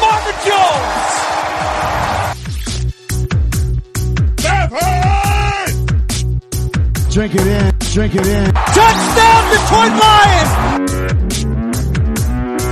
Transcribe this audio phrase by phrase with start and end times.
[0.00, 1.14] Marvin Jones.
[7.14, 8.52] Drink it in, drink it in.
[8.52, 10.50] Touchdown Detroit Lions.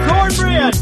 [0.09, 0.75] Cornbread.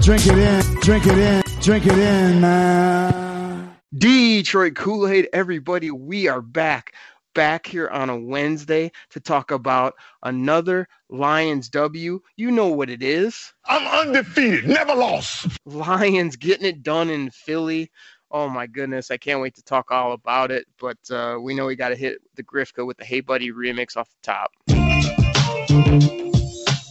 [0.00, 3.74] Drink it in, drink it in, drink it in, man.
[3.96, 6.94] Detroit Kool Aid, everybody, we are back.
[7.34, 12.20] Back here on a Wednesday to talk about another Lions W.
[12.36, 13.52] You know what it is.
[13.64, 15.48] I'm undefeated, never lost.
[15.66, 17.90] Lions getting it done in Philly.
[18.30, 20.66] Oh my goodness, I can't wait to talk all about it.
[20.80, 23.96] But uh, we know we got to hit the Grifka with the Hey Buddy remix
[23.96, 24.52] off the top.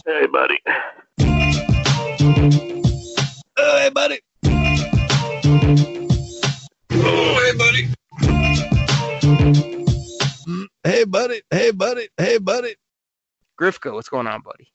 [0.06, 0.58] Hey, buddy.
[3.56, 4.20] Oh, hey, buddy.
[10.84, 11.40] Hey, buddy.
[11.50, 12.08] Hey, buddy.
[12.18, 12.76] Hey, buddy.
[13.58, 14.68] Grifka, what's going on, buddy?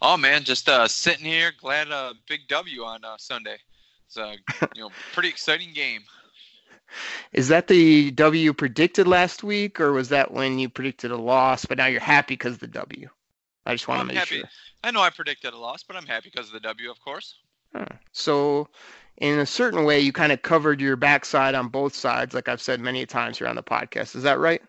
[0.00, 3.56] Oh man, just uh, sitting here, glad uh, big W on uh, Sunday.
[4.06, 4.36] It's a
[4.74, 6.02] you know pretty exciting game.
[7.32, 11.16] Is that the W you predicted last week, or was that when you predicted a
[11.16, 13.08] loss, but now you're happy because of the W?
[13.66, 14.36] I just want to make happy.
[14.36, 14.48] sure.
[14.84, 17.36] I know I predicted a loss, but I'm happy because of the W, of course.
[17.74, 17.84] Huh.
[18.12, 18.68] So,
[19.18, 22.62] in a certain way, you kind of covered your backside on both sides, like I've
[22.62, 24.16] said many times here on the podcast.
[24.16, 24.62] Is that right?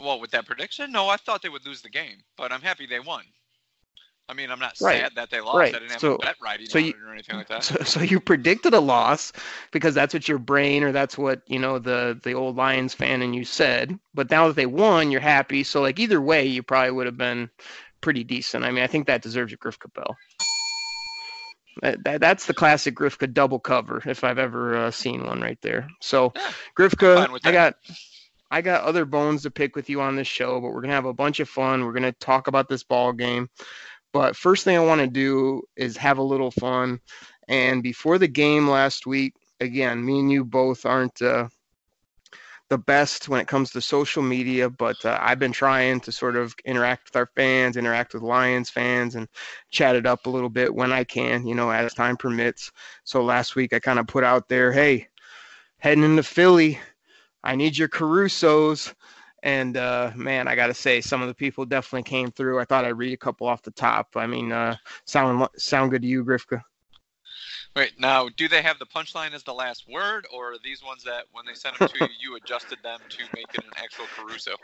[0.00, 2.86] Well, with that prediction, no, I thought they would lose the game, but I'm happy
[2.86, 3.22] they won.
[4.28, 5.00] I mean, I'm not Right.
[5.00, 5.56] sad that they lost.
[5.58, 5.74] Right.
[5.74, 6.36] I didn't have So- a bet
[6.68, 7.64] so you- or anything like that.
[7.64, 9.32] So, so you predicted a loss
[9.72, 13.22] because that's what your brain or that's what you know the the old Lions fan
[13.22, 13.98] and you said.
[14.14, 15.64] But now that they won, you're happy.
[15.64, 17.50] So like either way, you probably would have been
[18.00, 18.64] pretty decent.
[18.64, 20.16] I mean, I think that deserves a Grifka bell.
[21.82, 25.60] That, that, that's the classic Grifka double cover if I've ever uh, seen one right
[25.62, 25.88] there.
[26.00, 27.74] So Yeah, Grifka, I got
[28.50, 31.06] I got other bones to pick with you on this show, but we're gonna have
[31.06, 31.84] a bunch of fun.
[31.84, 33.48] We're gonna talk about this ball game.
[34.12, 37.00] But first thing I want to do is have a little fun.
[37.48, 41.48] And before the game last week, again, me and you both aren't uh,
[42.70, 46.36] the best when it comes to social media, but uh, I've been trying to sort
[46.36, 49.28] of interact with our fans, interact with Lions fans, and
[49.70, 52.70] chat it up a little bit when I can, you know, as time permits.
[53.02, 55.08] So last week I kind of put out there, hey,
[55.78, 56.78] heading into Philly,
[57.42, 58.94] I need your Carusos.
[59.42, 62.60] And uh, man, I got to say, some of the people definitely came through.
[62.60, 64.08] I thought I'd read a couple off the top.
[64.16, 66.62] I mean, uh, sound sound good to you, Grifka?
[67.76, 71.04] Wait, now, do they have the punchline as the last word, or are these ones
[71.04, 74.08] that when they sent them to you, you adjusted them to make it an actual
[74.08, 74.56] Caruso?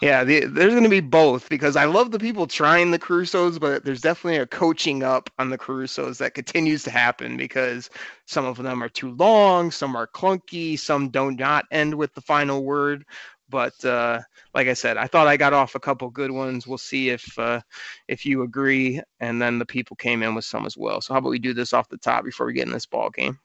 [0.00, 3.60] Yeah, the, there's going to be both because I love the people trying the Carusos,
[3.60, 7.88] but there's definitely a coaching up on the Carusos that continues to happen because
[8.26, 12.20] some of them are too long, some are clunky, some do not end with the
[12.20, 13.04] final word.
[13.52, 14.20] But uh,
[14.54, 16.66] like I said, I thought I got off a couple good ones.
[16.66, 17.60] We'll see if uh,
[18.08, 19.02] if you agree.
[19.20, 21.02] And then the people came in with some as well.
[21.02, 23.10] So how about we do this off the top before we get in this ball
[23.10, 23.38] game?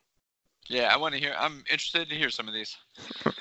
[0.70, 1.36] Yeah, I want to hear.
[1.38, 2.76] I'm interested to hear some of these.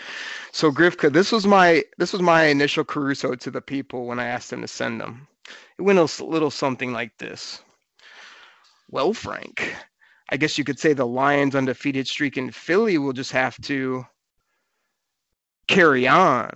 [0.52, 4.24] So Grifka, this was my this was my initial Caruso to the people when I
[4.26, 5.28] asked them to send them.
[5.78, 7.62] It went a little something like this.
[8.90, 9.76] Well, Frank,
[10.30, 14.06] I guess you could say the Lions' undefeated streak in Philly will just have to
[15.68, 16.50] carry on.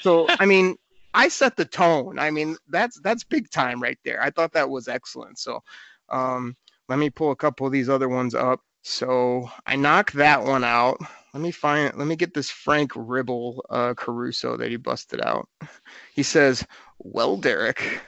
[0.00, 0.76] So I mean,
[1.14, 2.18] I set the tone.
[2.18, 4.22] I mean, that's that's big time right there.
[4.22, 5.38] I thought that was excellent.
[5.38, 5.60] So,
[6.08, 6.56] um,
[6.88, 8.60] let me pull a couple of these other ones up.
[8.82, 10.98] So I knock that one out.
[11.32, 11.96] Let me find.
[11.96, 15.48] Let me get this Frank Ribble uh, Caruso that he busted out.
[16.14, 16.64] He says,
[16.98, 18.00] "Well, Derek."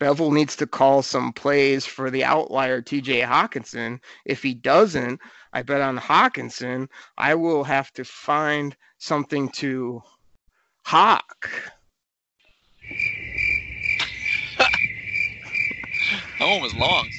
[0.00, 4.00] Bevell needs to call some plays for the outlier TJ Hockenson.
[4.26, 5.20] If he doesn't,
[5.52, 6.88] I bet on Hockenson,
[7.18, 10.02] I will have to find something to
[10.86, 11.48] hawk.
[16.40, 17.10] That one was long.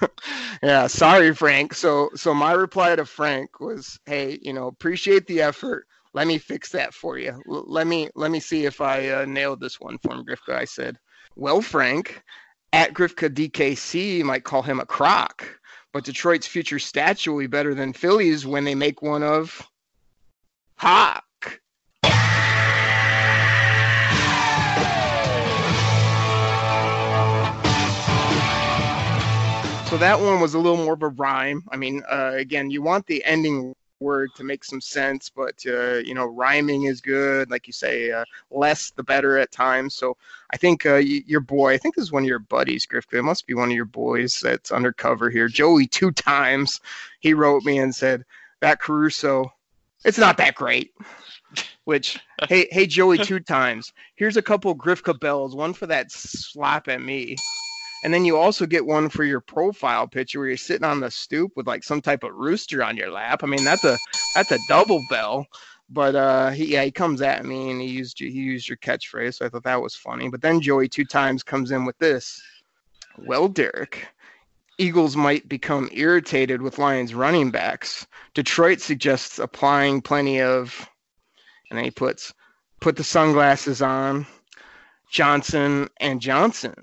[0.62, 1.74] yeah, sorry, Frank.
[1.74, 5.86] So, so my reply to Frank was, "Hey, you know, appreciate the effort.
[6.14, 7.30] Let me fix that for you.
[7.48, 10.54] L- let me let me see if I uh, nailed this one for him." Grifka,
[10.56, 10.98] I said,
[11.36, 12.22] "Well, Frank,
[12.72, 15.46] at Grifka DKC, might call him a crock,
[15.92, 19.62] but Detroit's future statue will be better than Philly's when they make one of
[20.76, 21.24] Hawk.
[29.92, 31.64] So that one was a little more of a rhyme.
[31.70, 35.96] I mean, uh, again, you want the ending word to make some sense, but uh,
[35.98, 37.50] you know, rhyming is good.
[37.50, 39.94] Like you say, uh, less the better at times.
[39.94, 40.16] So
[40.52, 43.18] I think uh, y- your boy, I think this is one of your buddies, Grifka.
[43.18, 45.48] It must be one of your boys that's undercover here.
[45.48, 46.80] Joey, two times,
[47.20, 48.24] he wrote me and said
[48.60, 49.52] that Caruso,
[50.04, 50.92] it's not that great.
[51.84, 52.18] Which,
[52.48, 53.92] hey, hey, Joey, two times.
[54.16, 55.54] Here's a couple Grifka bells.
[55.54, 57.36] One for that slap at me.
[58.04, 61.10] And then you also get one for your profile picture where you're sitting on the
[61.10, 63.44] stoop with like some type of rooster on your lap.
[63.44, 63.96] I mean, that's a
[64.34, 65.46] that's a double bell.
[65.88, 69.34] But uh, he, yeah, he comes at me and he used he used your catchphrase,
[69.34, 70.28] so I thought that was funny.
[70.28, 72.40] But then Joey two times comes in with this.
[73.18, 74.08] Well, Derek,
[74.78, 78.06] Eagles might become irritated with Lions running backs.
[78.32, 80.88] Detroit suggests applying plenty of,
[81.70, 82.32] and then he puts,
[82.80, 84.26] put the sunglasses on,
[85.10, 86.74] Johnson and Johnson.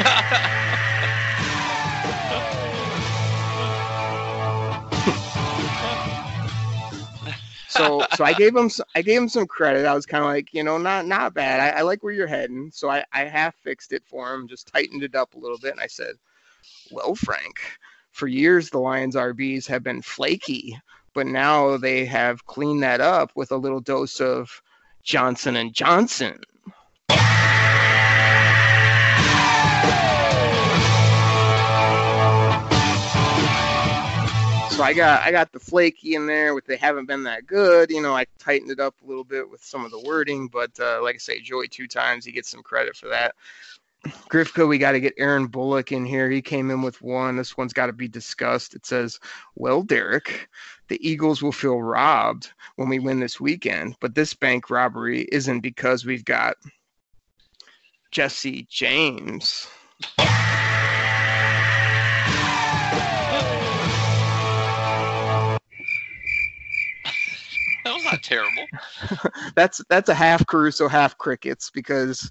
[7.68, 9.86] so so I gave him s- I gave him some credit.
[9.86, 11.60] I was kind of like, you know, not not bad.
[11.60, 12.70] I, I like where you're heading.
[12.72, 15.72] So I I half fixed it for him, just tightened it up a little bit,
[15.72, 16.14] and I said,
[16.90, 17.60] well, Frank,
[18.12, 20.78] for years the Lions RBs have been flaky,
[21.14, 24.62] but now they have cleaned that up with a little dose of
[25.02, 26.38] Johnson and Johnson.
[34.80, 37.90] So I got I got the flaky in there with they haven't been that good.
[37.90, 40.70] You know, I tightened it up a little bit with some of the wording, but
[40.80, 43.34] uh, like I say, Joey two times he gets some credit for that.
[44.30, 46.30] Grifka, we got to get Aaron Bullock in here.
[46.30, 47.36] He came in with one.
[47.36, 48.74] This one's got to be discussed.
[48.74, 49.20] It says,
[49.54, 50.48] "Well, Derek,
[50.88, 55.60] the Eagles will feel robbed when we win this weekend, but this bank robbery isn't
[55.60, 56.56] because we've got
[58.12, 59.68] Jesse James."
[68.10, 68.66] Not terrible.
[69.54, 72.30] that's that's a half Caruso, half crickets because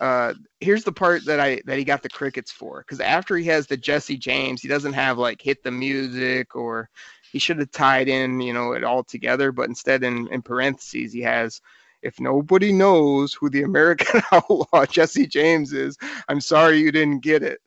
[0.00, 3.46] uh, here's the part that I that he got the crickets for because after he
[3.46, 6.88] has the Jesse James, he doesn't have like hit the music or
[7.32, 11.12] he should have tied in you know it all together, but instead in in parentheses
[11.12, 11.60] he has.
[12.02, 15.96] If nobody knows who the American outlaw Jesse James is,
[16.28, 17.60] I'm sorry you didn't get it.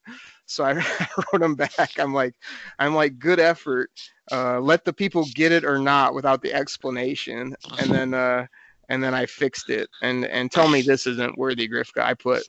[0.47, 1.99] So I, I wrote him back.
[1.99, 2.33] I'm like,
[2.79, 3.91] I'm like, good effort.
[4.31, 8.47] Uh, let the people get it or not without the explanation, and then uh,
[8.89, 9.89] and then I fixed it.
[10.01, 12.01] And and tell me this isn't worthy, Grifka.
[12.01, 12.43] I put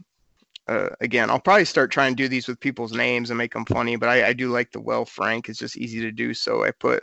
[0.69, 1.31] uh, again.
[1.31, 4.09] I'll probably start trying to do these with people's names and make them funny, but
[4.09, 5.49] I, I do like the well Frank.
[5.49, 6.35] It's just easy to do.
[6.35, 7.03] So I put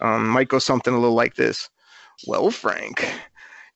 [0.00, 1.68] um, might go something a little like this.
[2.26, 3.04] Well, Frank,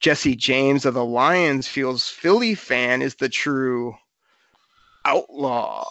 [0.00, 3.94] Jesse James of the Lions feels Philly fan is the true
[5.06, 5.84] outlaw.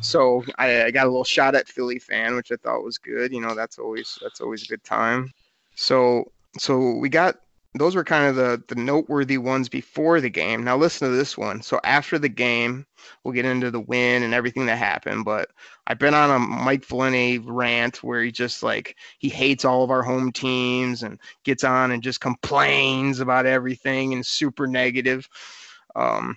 [0.00, 3.32] So I, I got a little shot at Philly fan, which I thought was good.
[3.32, 5.30] You know, that's always that's always a good time.
[5.76, 7.36] So so we got
[7.78, 10.64] those were kind of the the noteworthy ones before the game.
[10.64, 11.62] Now listen to this one.
[11.62, 12.86] So after the game,
[13.22, 15.24] we'll get into the win and everything that happened.
[15.24, 15.50] But
[15.86, 19.90] I've been on a Mike Valenti rant where he just like he hates all of
[19.90, 25.28] our home teams and gets on and just complains about everything and super negative.
[25.96, 26.36] Um,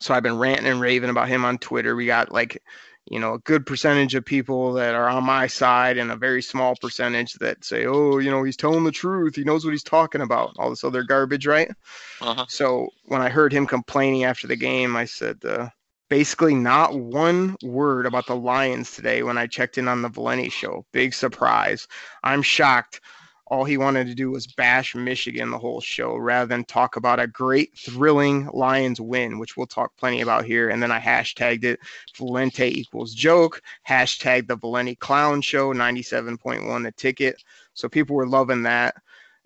[0.00, 1.94] so I've been ranting and raving about him on Twitter.
[1.94, 2.62] We got like,
[3.06, 6.42] you know, a good percentage of people that are on my side and a very
[6.42, 9.34] small percentage that say, oh, you know, he's telling the truth.
[9.34, 10.54] He knows what he's talking about.
[10.58, 11.70] All this other garbage, right?
[12.20, 12.46] Uh-huh.
[12.48, 15.68] So when I heard him complaining after the game, I said, uh,
[16.08, 20.50] basically not one word about the Lions today when I checked in on the Valenti
[20.50, 20.84] show.
[20.92, 21.88] Big surprise.
[22.22, 23.00] I'm shocked.
[23.50, 27.18] All he wanted to do was bash Michigan the whole show rather than talk about
[27.18, 30.68] a great, thrilling Lions win, which we'll talk plenty about here.
[30.68, 31.80] And then I hashtagged it
[32.16, 37.42] Valenti equals joke, hashtag the Valenti clown show, 97.1 the ticket.
[37.74, 38.94] So people were loving that.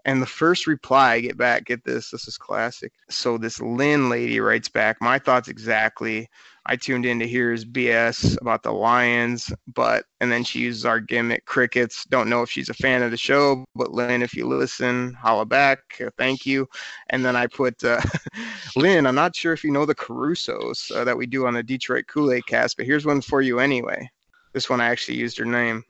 [0.04, 2.92] And the first reply I get back, get this, this is classic.
[3.08, 6.28] So this Lynn lady writes back, my thoughts exactly.
[6.66, 10.86] I tuned in to hear his BS about the Lions, but and then she uses
[10.86, 12.04] our gimmick crickets.
[12.06, 15.44] Don't know if she's a fan of the show, but Lynn, if you listen, holla
[15.44, 15.80] back.
[16.00, 16.66] Uh, thank you.
[17.10, 18.00] And then I put uh,
[18.76, 19.06] Lynn.
[19.06, 22.06] I'm not sure if you know the Carusos uh, that we do on the Detroit
[22.08, 24.08] Kool Aid Cast, but here's one for you anyway.
[24.54, 25.82] This one I actually used her name.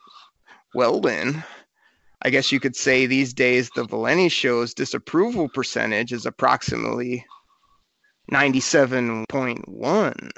[0.75, 1.45] Well, Lynn,
[2.25, 7.27] I guess you could say these days the Valenti show's disapproval percentage is approximately
[8.33, 10.31] 97.1.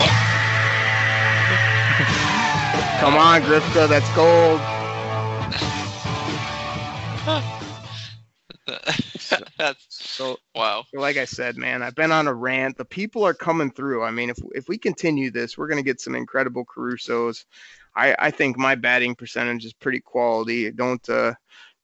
[3.00, 4.60] Come on, Grifka, that's gold.
[9.58, 10.84] That's So, wow.
[10.94, 12.76] like I said, man, I've been on a rant.
[12.76, 14.02] The people are coming through.
[14.02, 17.44] I mean, if if we continue this, we're gonna get some incredible Caruso's.
[17.96, 20.70] I I think my batting percentage is pretty quality.
[20.70, 21.34] Don't uh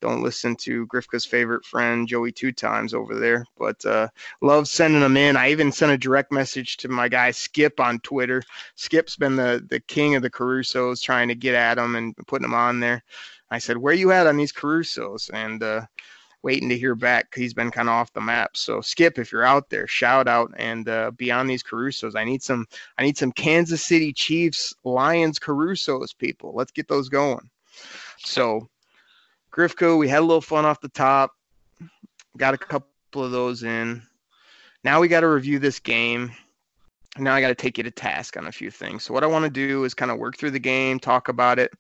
[0.05, 4.09] don't listen to Grifka's favorite friend Joey two times over there, but uh,
[4.43, 5.35] love sending them in.
[5.35, 8.43] I even sent a direct message to my guy Skip on Twitter.
[8.75, 12.43] Skip's been the the king of the Caruso's, trying to get at them and putting
[12.43, 13.03] them on there.
[13.51, 15.87] I said, "Where you at on these Caruso's?" And uh,
[16.45, 17.35] waiting to hear back.
[17.35, 18.57] He's been kind of off the map.
[18.57, 22.15] So Skip, if you're out there, shout out and uh, beyond these Caruso's.
[22.15, 22.67] I need some.
[22.99, 26.53] I need some Kansas City Chiefs Lions Caruso's people.
[26.55, 27.51] Let's get those going.
[28.19, 28.69] So
[29.51, 31.33] Grifka, we had a little fun off the top.
[32.37, 34.03] Got a couple of those in.
[34.85, 36.31] Now we got to review this game.
[37.17, 39.05] Now I got to take you to task on a few things.
[39.05, 41.59] So what I want to do is kind of work through the game, talk about
[41.59, 41.73] it,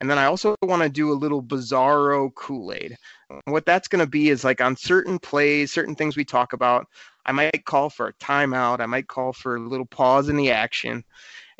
[0.00, 2.96] and then I also want to do a little bizarro Kool Aid.
[3.44, 6.86] What that's going to be is like on certain plays, certain things we talk about,
[7.26, 8.80] I might call for a timeout.
[8.80, 11.04] I might call for a little pause in the action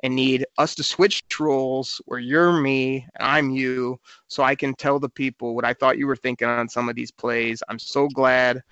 [0.03, 4.75] and need us to switch roles where you're me and I'm you so I can
[4.75, 7.63] tell the people what I thought you were thinking on some of these plays.
[7.69, 8.63] I'm so glad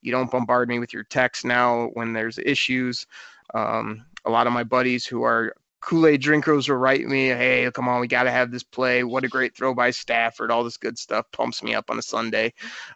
[0.00, 3.06] you don't bombard me with your texts now when there's issues.
[3.54, 7.88] Um, a lot of my buddies who are Kool-Aid drinkers will write me, hey, come
[7.88, 9.04] on, we got to have this play.
[9.04, 10.50] What a great throw by Stafford.
[10.50, 12.52] All this good stuff pumps me up on a Sunday,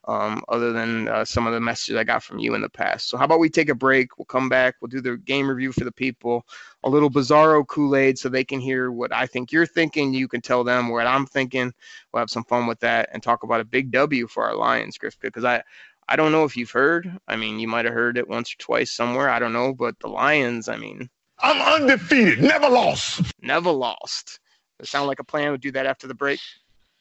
[0.08, 3.08] um, other than uh, some of the messages I got from you in the past.
[3.08, 4.18] So how about we take a break?
[4.18, 4.74] We'll come back.
[4.80, 6.44] We'll do the game review for the people,
[6.82, 10.12] a little bizarro Kool-Aid so they can hear what I think you're thinking.
[10.12, 11.72] You can tell them what I'm thinking.
[12.12, 14.98] We'll have some fun with that and talk about a big W for our Lions,
[14.98, 15.62] Griff, because I,
[16.08, 17.16] I don't know if you've heard.
[17.28, 19.30] I mean, you might have heard it once or twice somewhere.
[19.30, 21.08] I don't know, but the Lions, I mean,
[21.42, 23.22] I'm undefeated, never lost.
[23.42, 24.38] never lost.
[24.78, 25.48] Does it sound like a plan?
[25.48, 26.40] We'll do that after the break.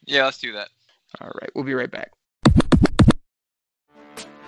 [0.05, 0.69] Yeah, let's do that.
[1.19, 2.11] All right, we'll be right back.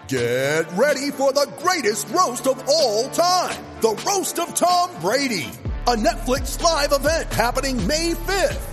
[0.08, 5.50] Get ready for the greatest roast of all time the Roast of Tom Brady,
[5.88, 8.73] a Netflix live event happening May 5th.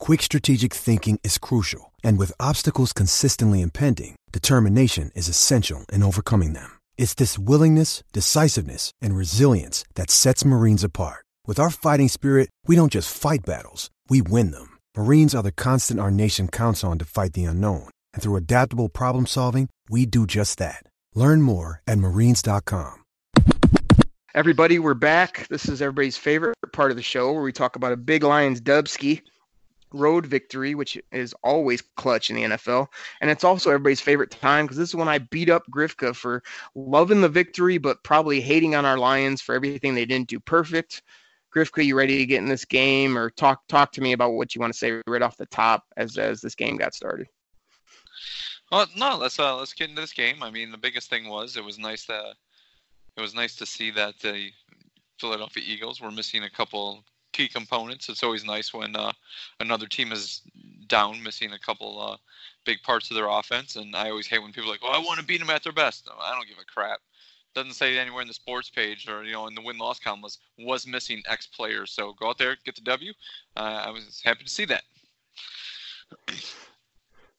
[0.00, 1.92] quick strategic thinking is crucial.
[2.02, 6.78] And with obstacles consistently impending, determination is essential in overcoming them.
[6.96, 11.24] It's this willingness, decisiveness, and resilience that sets Marines apart.
[11.46, 14.78] With our fighting spirit, we don't just fight battles, we win them.
[14.96, 17.88] Marines are the constant our nation counts on to fight the unknown.
[18.14, 20.84] And through adaptable problem solving, we do just that.
[21.14, 22.98] Learn more at marines.com.
[24.32, 25.48] Everybody, we're back.
[25.48, 28.60] This is everybody's favorite part of the show where we talk about a big Lions
[28.60, 29.22] Dubski
[29.92, 32.88] road victory, which is always clutch in the NFL.
[33.20, 36.42] And it's also everybody's favorite time because this is when I beat up Grifka for
[36.74, 41.02] loving the victory, but probably hating on our Lions for everything they didn't do perfect.
[41.54, 44.54] Grifka, you ready to get in this game or talk talk to me about what
[44.54, 47.26] you want to say right off the top as as this game got started?
[48.70, 50.44] Well, no, let's uh, let's get into this game.
[50.44, 52.36] I mean, the biggest thing was it was nice that
[53.16, 54.50] it was nice to see that the
[55.20, 58.08] Philadelphia Eagles were missing a couple key components.
[58.08, 59.12] It's always nice when uh,
[59.60, 60.42] another team is
[60.86, 62.16] down, missing a couple uh,
[62.64, 63.76] big parts of their offense.
[63.76, 65.62] And I always hate when people are like, "Oh, I want to beat them at
[65.62, 67.00] their best." No, I don't give a crap.
[67.54, 70.22] Doesn't say anywhere in the sports page or you know in the win loss column
[70.22, 71.92] was was missing X players.
[71.92, 73.12] So go out there, get the W.
[73.56, 74.82] Uh, I was happy to see that.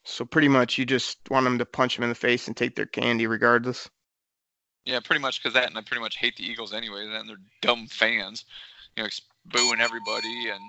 [0.03, 2.75] So pretty much you just want them to punch them in the face and take
[2.75, 3.89] their candy regardless.
[4.85, 7.05] Yeah, pretty much because that, and I pretty much hate the Eagles anyway.
[7.05, 8.45] And they're dumb fans,
[8.97, 9.09] you know,
[9.45, 10.61] booing everybody, and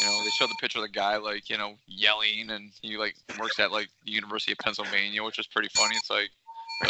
[0.00, 2.96] you know, they showed the picture of the guy like, you know, yelling and he
[2.96, 5.96] like works at like the University of Pennsylvania, which is pretty funny.
[5.96, 6.30] It's like,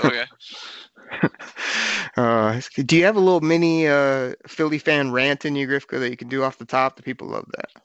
[0.02, 1.28] oh yeah.
[2.16, 6.10] uh, do you have a little mini uh, Philly fan rant in you, Grifka, that
[6.10, 6.96] you can do off the top?
[6.96, 7.82] The people love that.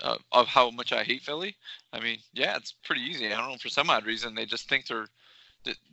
[0.00, 1.56] Uh, of how much I hate Philly.
[1.92, 3.26] I mean, yeah, it's pretty easy.
[3.26, 5.06] I don't know for some odd reason they just think they're.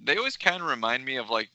[0.04, 1.50] They always kind of remind me of like,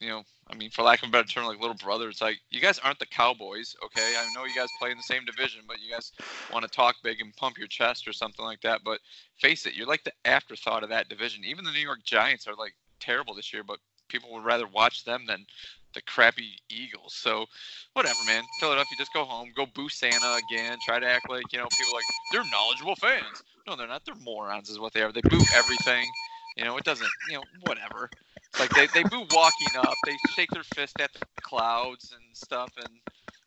[0.00, 2.08] you know, I mean, for lack of a better term, like little brother.
[2.08, 4.14] It's like you guys aren't the Cowboys, okay?
[4.18, 6.12] I know you guys play in the same division, but you guys
[6.52, 8.82] want to talk big and pump your chest or something like that.
[8.84, 9.00] But
[9.38, 11.44] face it, you're like the afterthought of that division.
[11.44, 15.04] Even the New York Giants are like terrible this year, but people would rather watch
[15.04, 15.46] them than
[15.94, 17.14] the crappy Eagles.
[17.14, 17.46] So
[17.94, 18.42] whatever, man.
[18.60, 20.78] Philadelphia, just go home, go boo Santa again.
[20.84, 23.42] Try to act like you know people like they're knowledgeable fans.
[23.66, 24.04] No, they're not.
[24.04, 25.12] They're morons, is what they are.
[25.12, 26.06] They boo everything.
[26.56, 27.08] You know, it doesn't.
[27.30, 28.10] You know, whatever.
[28.58, 32.70] Like they, they move walking up, they shake their fist at the clouds and stuff,
[32.76, 32.88] and,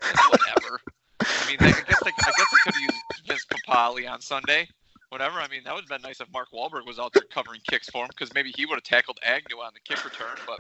[0.03, 0.79] and whatever.
[1.21, 4.67] I mean, I guess they, I guess they could have used Vince Papale on Sunday.
[5.09, 5.39] Whatever.
[5.39, 7.89] I mean, that would have been nice if Mark Wahlberg was out there covering kicks
[7.89, 10.35] for him, because maybe he would have tackled Agnew on the kick return.
[10.45, 10.59] But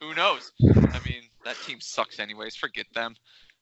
[0.00, 0.52] who knows?
[0.62, 2.54] I mean, that team sucks anyways.
[2.54, 3.16] Forget them.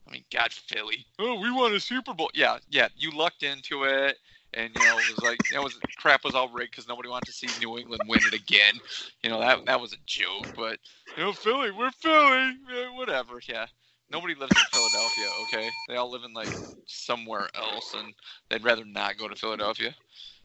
[0.07, 1.07] I mean, God, Philly.
[1.19, 2.31] Oh, we won a Super Bowl.
[2.35, 2.89] Yeah, yeah.
[2.97, 4.19] You lucked into it
[4.55, 7.27] and you know it was like that was crap was all rigged because nobody wanted
[7.27, 8.75] to see New England win it again.
[9.23, 10.79] You know that that was a joke, but
[11.17, 13.41] you know Philly, we're Philly, yeah, whatever.
[13.49, 13.67] Yeah,
[14.11, 15.27] nobody lives in Philadelphia.
[15.43, 16.53] Okay, they all live in like
[16.87, 18.13] somewhere else, and
[18.49, 19.95] they'd rather not go to Philadelphia.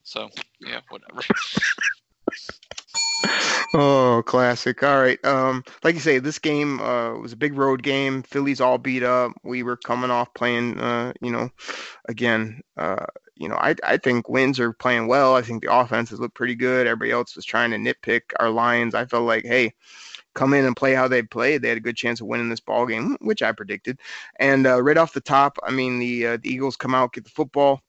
[0.04, 0.30] So
[0.60, 1.22] yeah, whatever.
[3.74, 4.84] Oh, classic.
[4.84, 5.24] All right.
[5.24, 8.22] Um, like you say, this game uh, was a big road game.
[8.24, 9.32] Philly's all beat up.
[9.44, 11.50] We were coming off playing, uh, you know,
[12.10, 13.06] again, uh,
[13.42, 15.36] you know, I, I think wins are playing well.
[15.36, 16.86] I think the offenses look pretty good.
[16.86, 18.94] Everybody else was trying to nitpick our Lions.
[18.94, 19.74] I felt like, hey,
[20.36, 21.62] come in and play how they played.
[21.62, 24.00] They had a good chance of winning this ball game, which I predicted.
[24.40, 27.24] And uh, right off the top, I mean, the uh, the Eagles come out, get
[27.24, 27.82] the football.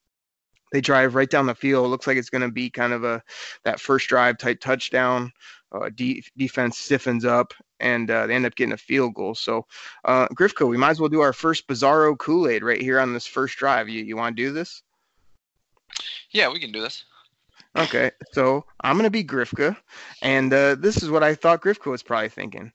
[0.73, 1.91] They drive right down the field.
[1.91, 3.23] Looks like it's going to be kind of a
[3.65, 5.31] that first drive type touchdown.
[5.71, 9.35] Uh, de- defense stiffens up and uh, they end up getting a field goal.
[9.35, 9.67] So,
[10.05, 13.15] uh, Grifka, we might as well do our first Bizarro Kool Aid right here on
[13.15, 13.89] this first drive.
[13.89, 14.83] You, you want to do this?
[16.31, 17.05] Yeah, we can do this.
[17.77, 19.77] Okay, so I'm gonna be Grifka,
[20.21, 22.71] and uh, this is what I thought Grifka was probably thinking.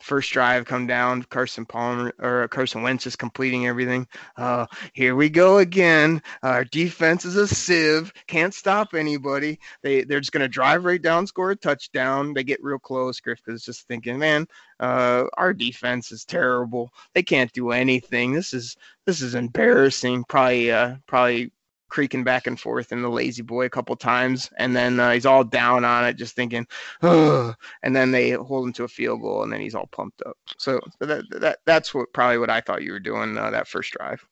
[0.00, 1.22] First drive, come down.
[1.24, 4.06] Carson Palmer or Carson Wentz is completing everything.
[4.36, 6.20] Uh, here we go again.
[6.42, 8.12] Our defense is a sieve.
[8.26, 9.60] Can't stop anybody.
[9.82, 12.32] They they're just gonna drive right down, score a touchdown.
[12.32, 13.20] They get real close.
[13.20, 14.46] Grifka's just thinking, man,
[14.80, 16.90] uh, our defense is terrible.
[17.14, 18.32] They can't do anything.
[18.32, 18.76] This is
[19.06, 20.24] this is embarrassing.
[20.28, 21.52] Probably uh, probably
[21.92, 25.26] creaking back and forth in the lazy boy a couple times, and then uh, he's
[25.26, 26.66] all down on it, just thinking,
[27.02, 27.54] Ugh.
[27.82, 30.38] and then they hold him to a field goal, and then he's all pumped up.
[30.56, 33.92] So that, that that's what probably what I thought you were doing uh, that first
[33.92, 34.26] drive.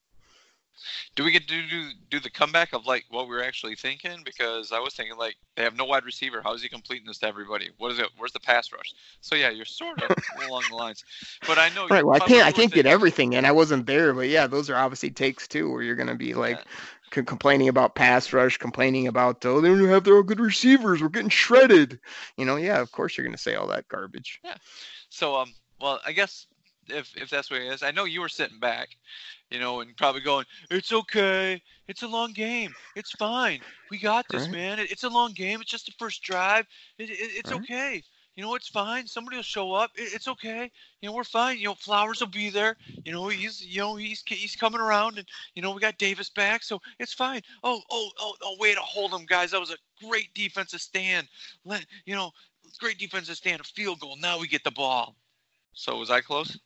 [1.14, 4.22] Do we get to do do the comeback of like what we were actually thinking?
[4.24, 6.40] Because I was thinking like they have no wide receiver.
[6.42, 7.68] How is he completing this to everybody?
[7.76, 8.08] What is it?
[8.16, 8.94] Where's the pass rush?
[9.20, 10.16] So yeah, you're sort of
[10.48, 11.04] along the lines.
[11.46, 12.06] But I know right.
[12.06, 13.44] Well, I can't I can't get everything in.
[13.44, 16.32] I wasn't there, but yeah, those are obviously takes too, where you're going to be
[16.32, 16.56] like.
[16.56, 16.64] Yeah
[17.10, 21.08] complaining about pass rush, complaining about oh they don't have their own good receivers, we're
[21.08, 21.98] getting shredded.
[22.36, 24.40] You know, yeah, of course you're going to say all that garbage.
[24.44, 24.56] Yeah.
[25.08, 26.46] So um, well, I guess
[26.88, 28.90] if if that's what it is, I know you were sitting back,
[29.50, 34.26] you know, and probably going, it's okay, it's a long game, it's fine, we got
[34.30, 34.52] this, right.
[34.52, 34.78] man.
[34.78, 36.66] It, it's a long game, it's just the first drive,
[36.98, 37.60] it, it, it's right.
[37.60, 38.02] okay
[38.40, 39.06] you know, it's fine.
[39.06, 39.90] Somebody will show up.
[39.96, 40.70] it's okay.
[41.02, 41.58] You know, we're fine.
[41.58, 42.74] You know, Flowers will be there.
[43.04, 46.30] You know, he's you know he's he's coming around, and you know we got Davis
[46.30, 47.42] back, so it's fine.
[47.62, 49.50] Oh oh oh oh, way to hold him, guys.
[49.50, 51.28] That was a great defensive stand.
[51.66, 52.30] Let you know,
[52.78, 54.16] great defensive stand, a field goal.
[54.18, 55.16] Now we get the ball.
[55.74, 56.58] So was I close?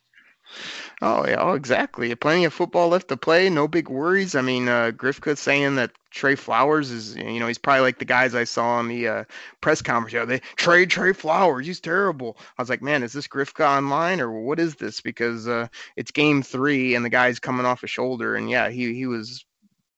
[1.01, 2.13] Oh yeah, oh exactly.
[2.15, 3.49] Plenty of football left to play.
[3.49, 4.35] No big worries.
[4.35, 8.05] I mean, uh, Grifka saying that Trey Flowers is, you know, he's probably like the
[8.05, 9.23] guys I saw on the uh,
[9.61, 10.13] press conference.
[10.13, 11.65] You know, they trade Trey Flowers.
[11.65, 12.37] He's terrible.
[12.57, 15.01] I was like, man, is this Grifka online or what is this?
[15.01, 18.93] Because uh, it's game three and the guy's coming off a shoulder, and yeah, he
[18.93, 19.45] he was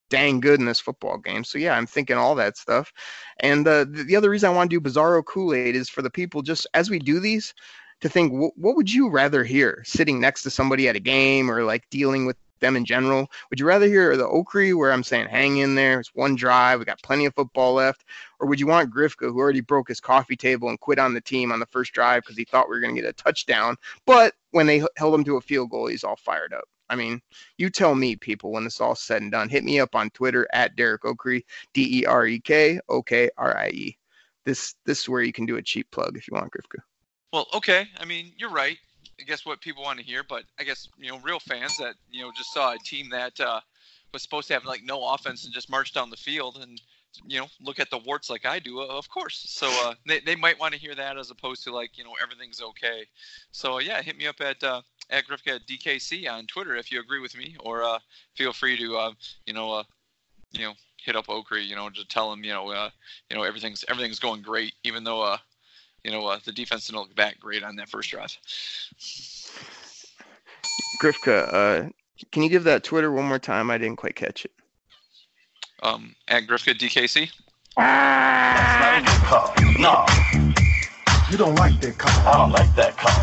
[0.10, 1.44] dang good in this football game.
[1.44, 2.92] So yeah, I'm thinking all that stuff.
[3.40, 6.02] And uh, the, the other reason I want to do Bizarro Kool Aid is for
[6.02, 7.54] the people just as we do these
[8.02, 11.64] to think what would you rather hear sitting next to somebody at a game or
[11.64, 13.30] like dealing with them in general?
[13.50, 16.80] Would you rather hear the Okrie where I'm saying hang in there, it's one drive,
[16.80, 18.04] we got plenty of football left,
[18.40, 21.22] or would you want Grifka who already broke his coffee table and quit on the
[21.22, 23.76] team on the first drive because he thought we were going to get a touchdown,
[24.06, 26.66] but when they held him to a field goal, he's all fired up.
[26.90, 27.22] I mean,
[27.58, 29.50] you tell me, people, when it's all said and done.
[29.50, 33.30] Hit me up on Twitter at Derek Okrie, D E R E K O K
[33.38, 33.98] R I E.
[34.46, 36.80] This this is where you can do a cheap plug if you want, Grifka.
[37.34, 37.88] Well, okay.
[38.00, 38.78] I mean, you're right.
[39.20, 41.96] I guess what people want to hear, but I guess you know, real fans that
[42.12, 43.60] you know just saw a team that uh,
[44.14, 46.82] was supposed to have like no offense and just march down the field and
[47.26, 49.46] you know look at the warts like I do, of course.
[49.50, 52.14] So uh, they they might want to hear that as opposed to like you know
[52.22, 53.06] everything's okay.
[53.52, 57.20] So yeah, hit me up at uh, at Grifka DKC on Twitter if you agree
[57.20, 58.00] with me, or uh,
[58.36, 59.12] feel free to uh,
[59.46, 59.84] you know uh,
[60.52, 62.90] you know hit up Okrie, you know, to tell him you know uh,
[63.30, 65.38] you know everything's everything's going great, even though uh,
[66.04, 68.38] you know uh, the defense didn't look that great on that first drive.
[71.02, 71.90] Grifka, uh,
[72.32, 73.70] can you give that Twitter one more time?
[73.70, 74.52] I didn't quite catch it.
[75.84, 77.32] Um, at Grifka DKC.
[77.76, 79.54] That's not a good call.
[79.80, 80.06] No.
[81.30, 82.12] You don't like that call.
[82.26, 83.22] I don't like that call.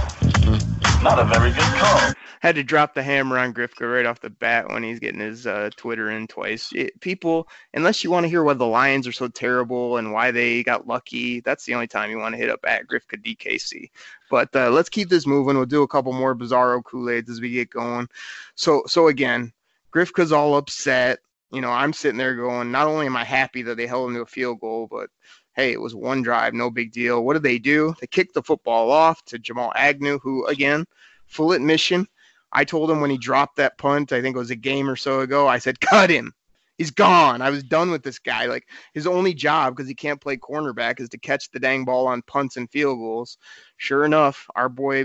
[1.02, 2.14] Not a very good call.
[2.44, 5.46] Had to drop the hammer on Grifka right off the bat when he's getting his
[5.46, 6.70] uh, Twitter in twice.
[6.74, 10.30] It, people, unless you want to hear why the Lions are so terrible and why
[10.30, 13.88] they got lucky, that's the only time you want to hit up at Grifka DKC.
[14.28, 15.56] But uh, let's keep this moving.
[15.56, 18.10] We'll do a couple more bizarro Kool Aids as we get going.
[18.56, 19.50] So, so again,
[19.90, 21.20] Grifka's all upset.
[21.50, 24.16] You know, I'm sitting there going, not only am I happy that they held him
[24.16, 25.08] to a field goal, but
[25.54, 27.24] hey, it was one drive, no big deal.
[27.24, 27.94] What did they do?
[28.02, 30.84] They kicked the football off to Jamal Agnew, who, again,
[31.26, 32.06] full admission,
[32.54, 34.96] I told him when he dropped that punt, I think it was a game or
[34.96, 36.32] so ago, I said, cut him.
[36.78, 37.42] He's gone.
[37.42, 38.46] I was done with this guy.
[38.46, 42.06] Like his only job, because he can't play cornerback, is to catch the dang ball
[42.06, 43.38] on punts and field goals.
[43.76, 45.04] Sure enough, our boy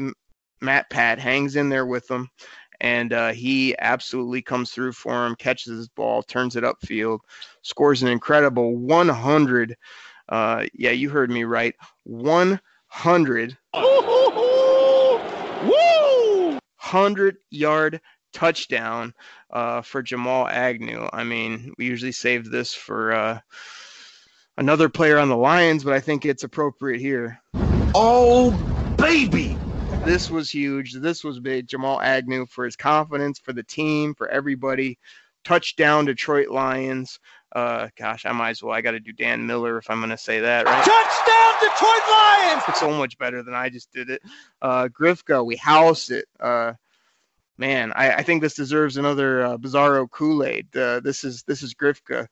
[0.61, 2.27] Matt Pat hangs in there with them,
[2.81, 7.19] and uh, he absolutely comes through for him, catches his ball, turns it upfield,
[7.61, 9.75] scores an incredible 100.
[10.27, 11.75] Uh, yeah, you heard me right.
[12.03, 13.57] 100.
[16.91, 18.01] 100 yard
[18.33, 19.13] touchdown
[19.51, 21.07] uh, for Jamal Agnew.
[21.11, 23.39] I mean, we usually save this for uh,
[24.57, 27.39] another player on the Lions, but I think it's appropriate here.
[27.95, 28.51] Oh,
[28.97, 29.57] baby.
[30.05, 30.93] This was huge.
[30.93, 31.67] This was big.
[31.67, 34.97] Jamal Agnew for his confidence, for the team, for everybody.
[35.43, 37.19] Touchdown, Detroit Lions.
[37.51, 38.73] Uh, gosh, I might as well.
[38.73, 40.85] I got to do Dan Miller if I'm going to say that, right?
[40.85, 42.63] Touchdown, Detroit Lions!
[42.67, 44.21] It's so much better than I just did it.
[44.61, 46.25] Uh, Grifka, we house it.
[46.39, 46.73] Uh,
[47.57, 50.75] man, I, I think this deserves another uh, Bizarro Kool Aid.
[50.75, 52.27] Uh, this is this is Grifka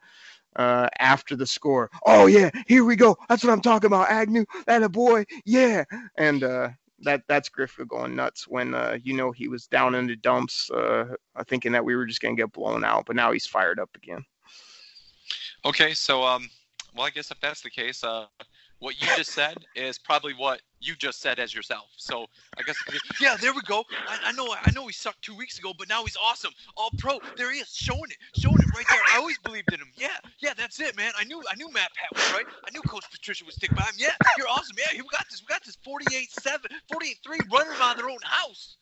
[0.56, 1.90] uh, after the score.
[2.06, 3.18] Oh yeah, here we go.
[3.30, 4.10] That's what I'm talking about.
[4.10, 5.84] Agnew, that a boy, yeah.
[6.18, 6.70] And uh,
[7.02, 10.70] that that's Grifka going nuts when uh, you know he was down in the dumps,
[10.72, 11.16] uh,
[11.48, 14.26] thinking that we were just gonna get blown out, but now he's fired up again.
[15.66, 16.50] Okay, so um,
[16.96, 18.26] well, I guess if that's the case, uh,
[18.80, 21.88] what you just said is probably what you just said as yourself.
[21.98, 22.26] So
[22.58, 22.76] I guess,
[23.22, 23.84] yeah, there we go.
[24.08, 26.90] I, I know, I know he sucked two weeks ago, but now he's awesome, all
[26.98, 27.20] pro.
[27.36, 29.00] There he is, showing it, showing it right there.
[29.14, 29.92] I always believed in him.
[29.96, 31.12] Yeah, yeah, that's it, man.
[31.18, 32.46] I knew, I knew Matt Pat was right.
[32.66, 33.96] I knew Coach Patricia would stick by him.
[33.98, 34.76] Yeah, you're awesome.
[34.78, 35.42] Yeah, we got this.
[35.42, 38.78] We got this 48-7, 48-3 running them out of their own house.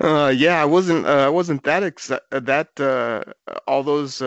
[0.00, 4.22] uh, yeah, I wasn't, uh, I wasn't that ex- that uh, all those.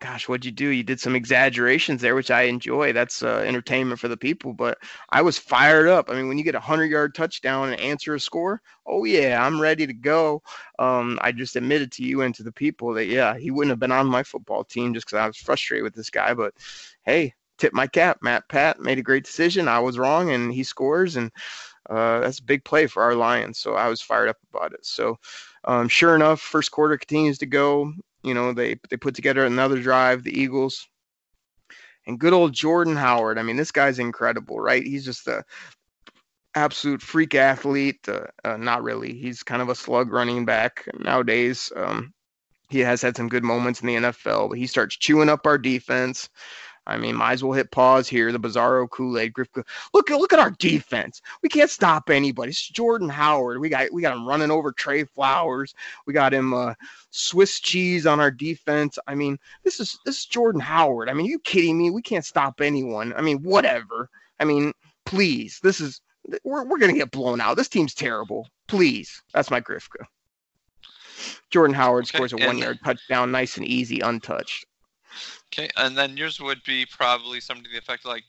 [0.00, 0.68] Gosh, what'd you do?
[0.68, 2.94] You did some exaggerations there, which I enjoy.
[2.94, 4.54] That's uh, entertainment for the people.
[4.54, 4.78] But
[5.10, 6.08] I was fired up.
[6.08, 9.44] I mean, when you get a hundred yard touchdown and answer a score, oh yeah,
[9.44, 10.42] I'm ready to go.
[10.78, 13.78] Um, I just admitted to you and to the people that yeah, he wouldn't have
[13.78, 16.32] been on my football team just because I was frustrated with this guy.
[16.32, 16.54] But
[17.04, 18.20] hey, tip my cap.
[18.22, 19.68] Matt Pat made a great decision.
[19.68, 21.30] I was wrong, and he scores, and
[21.90, 23.58] uh, that's a big play for our Lions.
[23.58, 24.86] So I was fired up about it.
[24.86, 25.18] So.
[25.62, 27.92] Um, sure enough, first quarter continues to go.
[28.22, 30.86] You know, they they put together another drive, the Eagles.
[32.06, 33.38] And good old Jordan Howard.
[33.38, 34.82] I mean, this guy's incredible, right?
[34.82, 35.44] He's just a
[36.54, 38.00] absolute freak athlete.
[38.08, 39.14] Uh, uh, not really.
[39.14, 41.70] He's kind of a slug running back nowadays.
[41.76, 42.12] Um,
[42.68, 45.58] he has had some good moments in the NFL, but he starts chewing up our
[45.58, 46.28] defense.
[46.90, 48.32] I mean, might as well hit pause here.
[48.32, 49.32] The Bizarro Kool Aid.
[49.94, 51.22] Look, look at our defense.
[51.42, 52.50] We can't stop anybody.
[52.50, 53.60] It's Jordan Howard.
[53.60, 55.74] We got we got him running over Trey Flowers.
[56.06, 56.74] We got him uh,
[57.10, 58.98] Swiss cheese on our defense.
[59.06, 61.08] I mean, this is this is Jordan Howard.
[61.08, 61.90] I mean, you kidding me?
[61.90, 63.12] We can't stop anyone.
[63.16, 64.10] I mean, whatever.
[64.40, 64.72] I mean,
[65.06, 65.60] please.
[65.62, 66.00] This is
[66.42, 67.56] we're we're gonna get blown out.
[67.56, 68.48] This team's terrible.
[68.66, 69.22] Please.
[69.32, 70.04] That's my Grifka.
[71.50, 74.66] Jordan Howard okay, scores a one yard touchdown, nice and easy, untouched.
[75.52, 78.24] Okay, and then yours would be probably something to the effect like,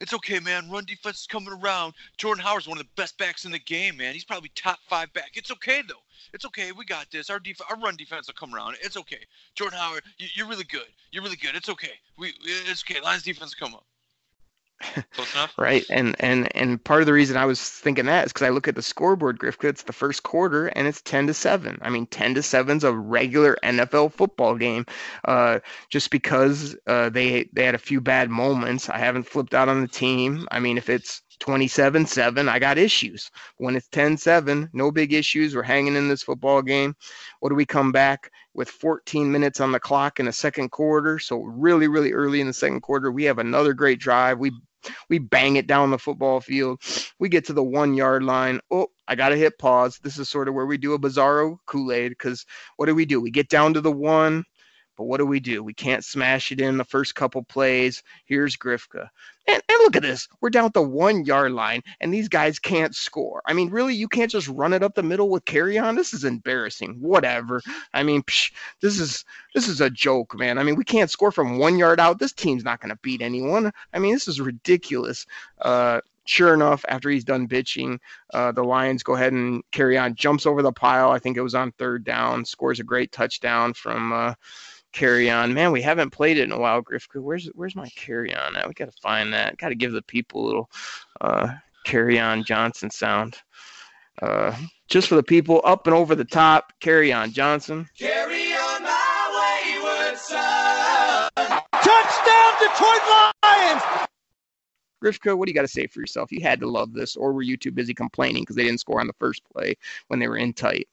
[0.00, 0.70] "It's okay, man.
[0.70, 1.92] Run defense is coming around.
[2.16, 4.14] Jordan Howard's one of the best backs in the game, man.
[4.14, 5.32] He's probably top five back.
[5.34, 6.02] It's okay though.
[6.32, 6.72] It's okay.
[6.72, 7.28] We got this.
[7.28, 8.76] Our def- our run defense will come around.
[8.82, 9.24] It's okay.
[9.54, 10.88] Jordan Howard, you, are really good.
[11.12, 11.54] You're really good.
[11.54, 11.92] It's okay.
[12.16, 13.00] We it's okay.
[13.00, 13.84] Lions defense will come up.
[15.12, 15.54] Close enough.
[15.58, 18.50] right, and and and part of the reason I was thinking that is because I
[18.50, 19.64] look at the scoreboard, Grifka.
[19.64, 21.78] It's the first quarter, and it's ten to seven.
[21.82, 24.86] I mean, ten to seven's a regular NFL football game.
[25.24, 25.60] Uh,
[25.90, 29.80] just because uh, they they had a few bad moments, I haven't flipped out on
[29.80, 30.46] the team.
[30.50, 33.30] I mean, if it's 27 7, I got issues.
[33.58, 35.54] When it's 10 7, no big issues.
[35.54, 36.96] We're hanging in this football game.
[37.40, 41.18] What do we come back with 14 minutes on the clock in the second quarter?
[41.18, 44.38] So, really, really early in the second quarter, we have another great drive.
[44.38, 44.52] We
[45.10, 46.80] we bang it down the football field.
[47.18, 48.60] We get to the one yard line.
[48.70, 49.98] Oh, I got to hit pause.
[50.02, 53.04] This is sort of where we do a bizarro Kool Aid because what do we
[53.04, 53.20] do?
[53.20, 54.44] We get down to the one,
[54.96, 55.62] but what do we do?
[55.62, 58.02] We can't smash it in the first couple plays.
[58.26, 59.08] Here's Grifka.
[59.46, 60.26] And, and look at this.
[60.40, 63.42] We're down at the one yard line, and these guys can't score.
[63.44, 65.96] I mean, really, you can't just run it up the middle with carry on.
[65.96, 66.96] This is embarrassing.
[67.00, 67.60] Whatever.
[67.92, 70.58] I mean, psh, this is this is a joke, man.
[70.58, 72.18] I mean, we can't score from one yard out.
[72.18, 73.70] This team's not going to beat anyone.
[73.92, 75.26] I mean, this is ridiculous.
[75.60, 77.98] Uh, sure enough, after he's done bitching,
[78.32, 80.14] uh, the Lions go ahead and Kerryon.
[80.14, 81.10] jumps over the pile.
[81.10, 84.12] I think it was on third down, scores a great touchdown from.
[84.12, 84.34] Uh,
[84.94, 85.52] Kerryon.
[85.52, 87.20] Man, we haven't played it in a while, Grifka.
[87.20, 88.68] Where's where's my Kerryon at?
[88.68, 89.58] We gotta find that.
[89.58, 90.70] Gotta give the people a little
[91.20, 91.54] uh,
[91.92, 93.36] on Johnson sound.
[94.22, 94.56] Uh,
[94.88, 97.88] just for the people up and over the top, Kerryon Johnson.
[97.98, 101.30] Carry on my wayward son.
[101.36, 103.82] Touchdown, Detroit Lions!
[105.02, 106.32] Grifka, what do you got to say for yourself?
[106.32, 109.00] You had to love this, or were you too busy complaining because they didn't score
[109.00, 109.74] on the first play
[110.08, 110.88] when they were in tight?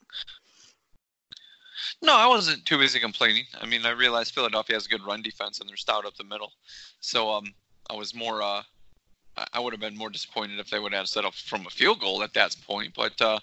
[2.04, 3.46] No, I wasn't too busy complaining.
[3.60, 6.24] I mean, I realized Philadelphia has a good run defense and they're stout up the
[6.24, 6.52] middle.
[7.00, 7.54] So um,
[7.90, 8.64] I was more, uh,
[9.54, 12.00] I would have been more disappointed if they would have set up from a field
[12.00, 12.94] goal at that point.
[12.96, 13.40] But uh,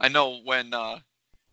[0.00, 1.00] I know when uh,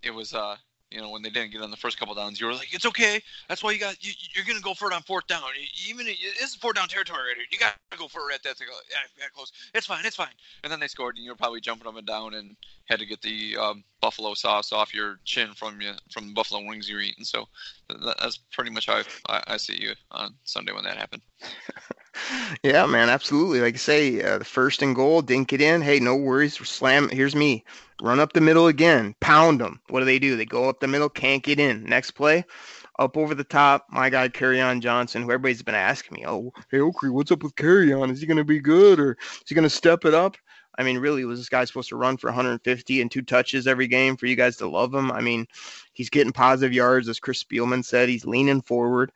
[0.01, 0.55] it was, uh,
[0.91, 2.85] you know, when they didn't get on the first couple downs, you were like, it's
[2.85, 3.21] okay.
[3.49, 5.41] That's why you got, you, you're going to go for it on fourth down.
[5.89, 7.45] Even it's fourth down territory right here.
[7.51, 9.51] You got to go for it at that, yeah, close.
[9.73, 10.05] It's fine.
[10.05, 10.29] It's fine.
[10.63, 13.05] And then they scored and you were probably jumping up and down and had to
[13.05, 17.01] get the um, buffalo sauce off your chin from you from the buffalo wings you're
[17.01, 17.25] eating.
[17.25, 17.45] So
[17.89, 21.23] that's pretty much how I, I see you on Sunday when that happened.
[22.63, 23.61] yeah, man, absolutely.
[23.61, 25.81] Like I say, uh, the first and goal, didn't in.
[25.81, 26.55] Hey, no worries.
[26.55, 27.09] Slam.
[27.09, 27.63] Here's me.
[28.01, 29.15] Run up the middle again.
[29.21, 29.79] Pound them.
[29.89, 30.35] What do they do?
[30.35, 31.83] They go up the middle, can't get in.
[31.85, 32.43] Next play,
[32.99, 33.85] up over the top.
[33.89, 37.55] My guy, Kerryon Johnson, who everybody's been asking me, oh, hey, Okrie, what's up with
[37.55, 38.11] Kerryon?
[38.11, 40.35] Is he going to be good or is he going to step it up?
[40.77, 43.87] I mean, really, was this guy supposed to run for 150 and two touches every
[43.87, 45.11] game for you guys to love him?
[45.11, 45.47] I mean,
[45.93, 48.09] he's getting positive yards, as Chris Spielman said.
[48.09, 49.11] He's leaning forward.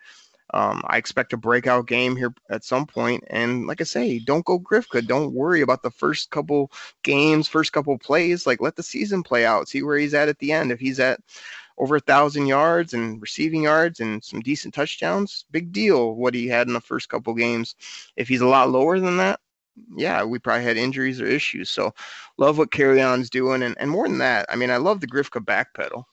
[0.52, 3.24] Um, I expect a breakout game here at some point.
[3.30, 5.06] And like I say, don't go Grifka.
[5.06, 6.72] Don't worry about the first couple
[7.04, 8.48] games, first couple plays.
[8.48, 9.68] Like let the season play out.
[9.68, 10.72] See where he's at at the end.
[10.72, 11.20] If he's at
[11.78, 16.48] over a thousand yards and receiving yards and some decent touchdowns, big deal what he
[16.48, 17.76] had in the first couple games.
[18.16, 19.40] If he's a lot lower than that,
[19.96, 21.70] yeah, we probably had injuries or issues.
[21.70, 21.94] So
[22.38, 23.64] love what Kerryon's doing.
[23.64, 26.06] And, and more than that, I mean, I love the Grifka backpedal.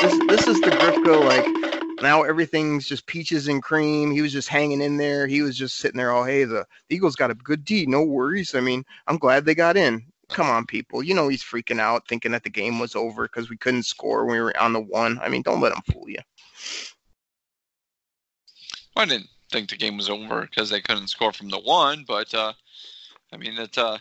[0.00, 4.10] This, this is the Grifka, like, now everything's just peaches and cream.
[4.10, 5.28] He was just hanging in there.
[5.28, 6.10] He was just sitting there.
[6.10, 7.86] Oh, hey, the, the Eagles got a good D.
[7.86, 8.56] No worries.
[8.56, 10.04] I mean, I'm glad they got in.
[10.28, 11.02] Come on, people.
[11.02, 14.24] You know he's freaking out, thinking that the game was over because we couldn't score
[14.24, 15.20] when we were on the one.
[15.22, 16.18] I mean, don't let him fool you.
[18.96, 22.32] I didn't think the game was over because they couldn't score from the one, but
[22.34, 22.52] uh,
[23.32, 23.76] I mean, it.
[23.78, 23.98] Uh,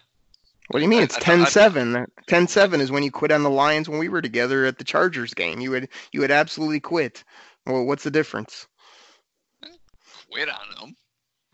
[0.70, 1.04] what do you mean?
[1.04, 2.08] It's 10-7.
[2.30, 5.34] 10-7 is when you quit on the Lions when we were together at the Chargers
[5.34, 5.60] game.
[5.60, 7.24] You would you would absolutely quit.
[7.66, 8.68] Well, what's the difference?
[10.30, 10.96] Quit on them.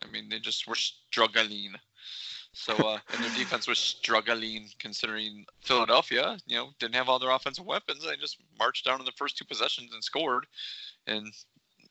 [0.02, 1.74] I mean, they just were struggling.
[2.54, 7.30] So, uh, and their defense was struggling considering Philadelphia, you know, didn't have all their
[7.30, 8.04] offensive weapons.
[8.04, 10.48] They just marched down in the first two possessions and scored.
[11.06, 11.32] And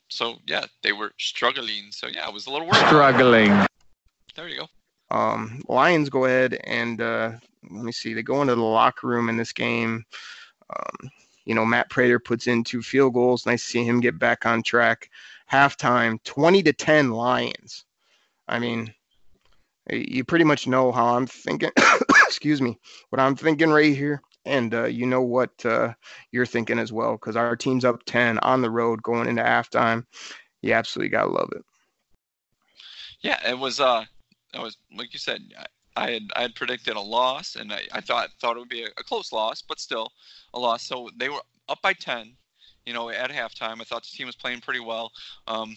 [0.09, 1.91] so, yeah, they were struggling.
[1.91, 2.87] So, yeah, it was a little worried.
[2.87, 3.67] Struggling.
[4.35, 4.67] There you go.
[5.11, 7.33] Um, Lions go ahead and uh,
[7.71, 8.15] let me see.
[8.15, 10.05] They go into the locker room in this game.
[10.71, 11.11] Um,
[11.45, 13.47] you know, Matt Prater puts in two field goals.
[13.47, 15.11] Nice to see him get back on track.
[15.51, 17.85] Halftime, 20 to 10 Lions.
[18.49, 18.93] I mean,
[19.91, 21.71] you pretty much know how I'm thinking.
[22.27, 22.79] excuse me,
[23.11, 24.21] what I'm thinking right here.
[24.47, 25.93] And uh, you know what uh,
[26.31, 30.07] you're thinking as well, because our team's up 10 on the road going into halftime.
[30.63, 31.65] You absolutely got to love it.
[33.21, 34.05] Yeah, it was, uh,
[34.55, 35.43] I was, like you said,
[35.97, 38.85] I had I had predicted a loss, and I, I thought thought it would be
[38.85, 40.13] a, a, close loss, but still
[40.55, 40.87] a loss.
[40.87, 42.37] So they were up by ten,
[42.85, 43.81] you know, at halftime.
[43.81, 45.11] I thought the team was playing pretty well.
[45.49, 45.75] Um,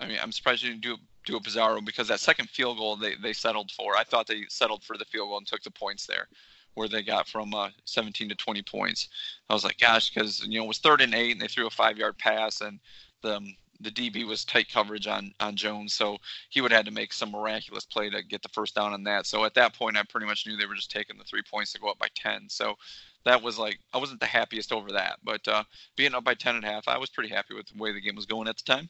[0.00, 0.96] I mean, I'm surprised you didn't do
[1.26, 3.96] do a Bizarro because that second field goal they, they settled for.
[3.96, 6.28] I thought they settled for the field goal and took the points there,
[6.76, 9.08] where they got from uh, 17 to 20 points.
[9.50, 11.66] I was like, gosh, because you know it was third and eight, and they threw
[11.66, 12.78] a five yard pass, and
[13.22, 16.18] the um, the DB was tight coverage on on Jones, so
[16.50, 19.02] he would have had to make some miraculous play to get the first down on
[19.04, 19.26] that.
[19.26, 21.72] So at that point, I pretty much knew they were just taking the three points
[21.72, 22.48] to go up by ten.
[22.48, 22.76] So
[23.24, 25.64] that was like I wasn't the happiest over that, but uh,
[25.96, 28.00] being up by ten and a half, I was pretty happy with the way the
[28.00, 28.88] game was going at the time.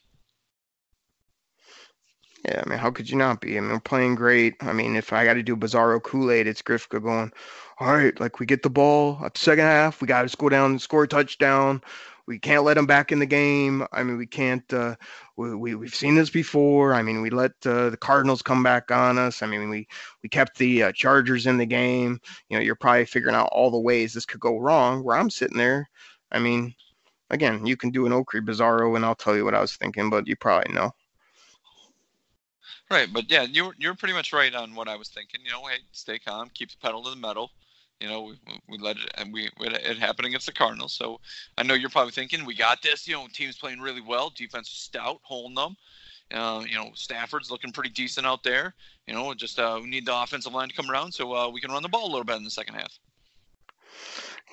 [2.47, 3.59] Yeah, I mean, how could you not be?
[3.59, 4.55] I mean, we're playing great.
[4.61, 7.33] I mean, if I got to do Bizarro Kool Aid, it's Grifka going,
[7.81, 10.49] all right, like we get the ball at the second half, we got to go
[10.49, 11.83] down and score a touchdown.
[12.27, 13.85] We can't let them back in the game.
[13.93, 14.71] I mean, we can't.
[14.73, 14.97] Uh,
[15.37, 16.95] we, we we've seen this before.
[16.95, 19.43] I mean, we let uh, the Cardinals come back on us.
[19.43, 19.87] I mean, we
[20.23, 22.21] we kept the uh, Chargers in the game.
[22.49, 25.05] You know, you're probably figuring out all the ways this could go wrong.
[25.05, 25.89] Where I'm sitting there,
[26.33, 26.75] I mean,
[27.31, 30.11] again, you can do an Okrie Bizarro, and I'll tell you what I was thinking,
[30.11, 30.93] but you probably know.
[32.91, 35.41] Right, but yeah, you're you're pretty much right on what I was thinking.
[35.45, 37.51] You know, hey, stay calm, keep the pedal to the metal.
[38.01, 40.93] You know, we, we let it and we it happened against the Cardinals.
[40.93, 41.21] So
[41.59, 43.09] I know you're probably thinking we got this.
[43.09, 45.77] You know, team's playing really well, defense stout, holding them.
[46.33, 48.75] Uh, you know, Stafford's looking pretty decent out there.
[49.07, 51.61] You know, just uh, we need the offensive line to come around so uh, we
[51.61, 52.99] can run the ball a little bit in the second half.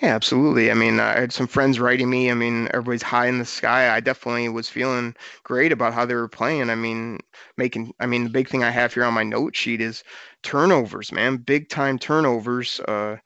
[0.03, 0.69] Yeah, absolutely.
[0.69, 2.29] I mean, I had some friends writing me.
[2.29, 3.95] I mean, everybody's high in the sky.
[3.95, 6.69] I definitely was feeling great about how they were playing.
[6.69, 7.19] I mean,
[7.57, 10.03] making, I mean, the big thing I have here on my note sheet is
[10.43, 11.37] turnovers, man.
[11.37, 12.79] Big time turnovers.
[12.81, 13.17] Uh,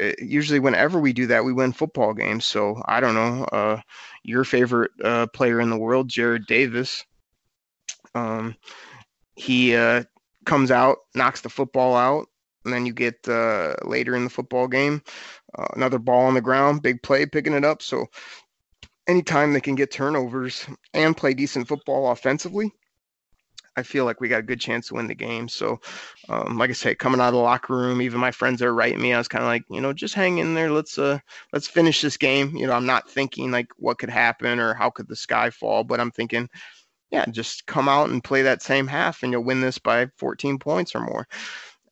[0.00, 2.46] it, usually, whenever we do that, we win football games.
[2.46, 3.44] So I don't know.
[3.46, 3.80] Uh,
[4.24, 7.04] your favorite uh, player in the world, Jarrad Davis.
[8.14, 8.54] Um,
[9.36, 10.04] he uh,
[10.46, 12.28] comes out, knocks the football out,
[12.64, 15.02] and then you get uh, later in the football game
[15.56, 17.82] uh, another ball on the ground, big play, picking it up.
[17.82, 18.06] So
[19.06, 22.72] anytime they can get turnovers and play decent football offensively,
[23.76, 25.48] I feel like we got a good chance to win the game.
[25.48, 25.80] So,
[26.30, 29.02] um, like I say, coming out of the locker room, even my friends are writing
[29.02, 29.12] me.
[29.12, 30.70] I was kind of like, you know, just hang in there.
[30.70, 31.18] Let's uh,
[31.52, 32.56] let's finish this game.
[32.56, 35.84] You know, I'm not thinking like what could happen or how could the sky fall,
[35.84, 36.48] but I'm thinking,
[37.10, 40.58] yeah, just come out and play that same half, and you'll win this by 14
[40.58, 41.28] points or more.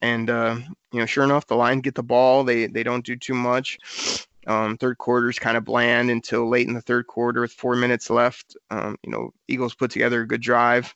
[0.05, 0.59] And uh,
[0.93, 2.45] you know, sure enough, the line get the ball.
[2.45, 3.79] They they don't do too much.
[4.47, 7.75] Um, third quarter is kind of bland until late in the third quarter with four
[7.75, 8.55] minutes left.
[8.71, 10.95] Um, you know, Eagles put together a good drive.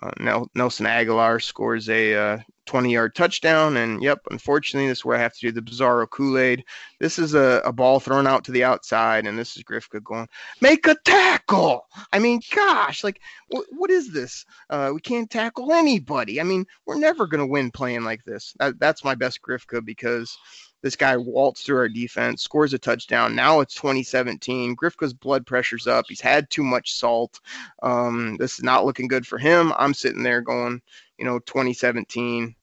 [0.00, 3.78] Uh, Nelson Agholor scores a uh, 20 yard touchdown.
[3.78, 6.64] And yep, unfortunately, this is where I have to do the bizarro Kool Aid.
[7.00, 10.28] This is a, a, ball thrown out to the outside, and this is Grifka going,
[10.60, 11.86] make a tackle.
[12.12, 13.20] I mean, gosh, like,
[13.52, 14.44] wh- what is this?
[14.68, 16.40] Uh, we can't tackle anybody.
[16.40, 18.54] I mean, we're never going to win playing like this.
[18.58, 20.36] That, that's my best Grifka because
[20.82, 23.34] this guy waltzed through our defense, scores a touchdown.
[23.34, 24.76] Now it's 2017.
[24.76, 26.06] Grifka's blood pressure's up.
[26.08, 27.40] He's had too much salt.
[27.82, 29.72] Um, this is not looking good for him.
[29.76, 30.80] I'm sitting there going,
[31.18, 32.54] you know, 2017,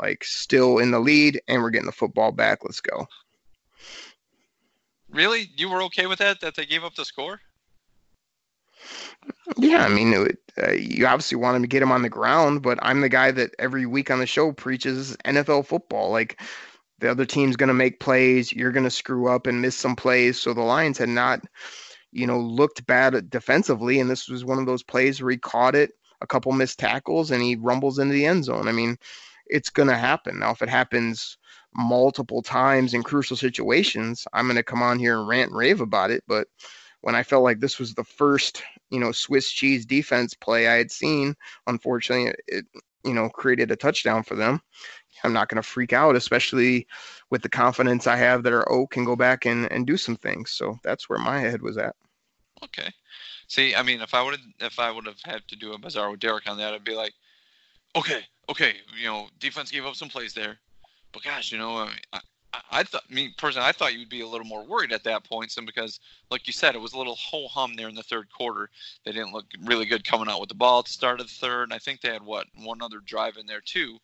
[0.00, 2.64] like still in the lead, and we're getting the football back.
[2.64, 3.06] Let's go.
[5.10, 5.50] Really?
[5.56, 6.40] You were okay with that?
[6.40, 7.40] That they gave up the score?
[9.58, 12.62] Yeah, I mean, it, uh, you obviously want him to get him on the ground,
[12.62, 16.10] but I'm the guy that every week on the show preaches NFL football.
[16.10, 16.40] Like,
[17.00, 18.52] the other team's going to make plays.
[18.52, 20.40] You're going to screw up and miss some plays.
[20.40, 21.40] So the Lions had not,
[22.12, 24.00] you know, looked bad defensively.
[24.00, 27.30] And this was one of those plays where he caught it, a couple missed tackles,
[27.30, 28.68] and he rumbles into the end zone.
[28.68, 28.96] I mean,
[29.46, 30.38] it's going to happen.
[30.38, 31.38] Now, if it happens
[31.74, 35.80] multiple times in crucial situations, I'm going to come on here and rant and rave
[35.80, 36.22] about it.
[36.26, 36.48] But
[37.00, 40.74] when I felt like this was the first, you know, Swiss cheese defense play I
[40.74, 41.34] had seen,
[41.66, 42.66] unfortunately, it,
[43.04, 44.60] you know, created a touchdown for them.
[45.24, 46.86] I'm not going to freak out, especially
[47.30, 50.16] with the confidence I have that our O can go back and, and do some
[50.16, 50.50] things.
[50.52, 51.94] So that's where my head was at.
[52.64, 52.90] Okay.
[53.48, 56.10] See, I mean, if I would if I would have had to do a bizarre
[56.10, 57.14] with Derek on that, I'd be like,
[57.96, 60.58] okay, okay, you know, defense gave up some plays there,
[61.12, 62.20] but gosh, you know, I,
[62.70, 65.52] I, thought, me personally, I thought you'd be a little more worried at that point,
[65.52, 68.28] Sim, because, like you said, it was a little ho hum there in the third
[68.32, 68.70] quarter.
[69.04, 71.34] They didn't look really good coming out with the ball at the start of the
[71.34, 71.64] third.
[71.64, 73.98] And I think they had what one other drive in there too,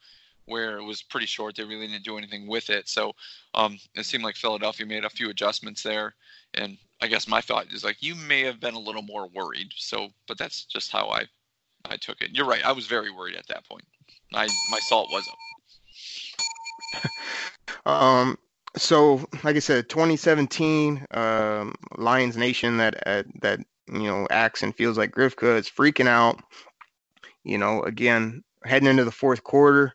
[0.44, 1.56] where it was pretty short.
[1.56, 2.88] They really didn't do anything with it.
[2.88, 3.12] So
[3.54, 6.14] um, it seemed like Philadelphia made a few adjustments there.
[6.54, 9.72] And I guess my thought is like you may have been a little more worried.
[9.76, 11.24] So, but that's just how I
[11.88, 12.30] I took it.
[12.32, 12.64] You're right.
[12.64, 13.84] I was very worried at that point.
[14.34, 17.10] I my salt was up.
[17.86, 18.38] um.
[18.76, 24.74] So, like I said, 2017 um, Lions Nation that uh, that you know acts and
[24.74, 26.38] feels like Grifka is freaking out.
[27.42, 29.94] You know, again, heading into the fourth quarter.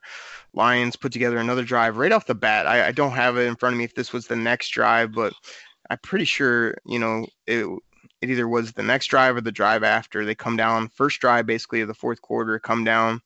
[0.54, 2.68] Lions put together another drive right off the bat.
[2.68, 5.14] I, I, don't have it in front of me if this was the next drive,
[5.14, 5.34] but
[5.90, 7.66] I'm pretty sure, you know, it,
[8.22, 10.26] it either was the next drive or the drive after.
[10.26, 13.22] They come down, first drive basically of the fourth quarter, come down.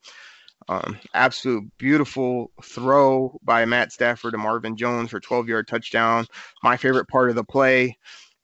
[0.67, 6.25] Um, absolute beautiful throw by Matt Stafford to Marvin Jones for 12 yard touchdown.
[6.63, 7.97] My favorite part of the play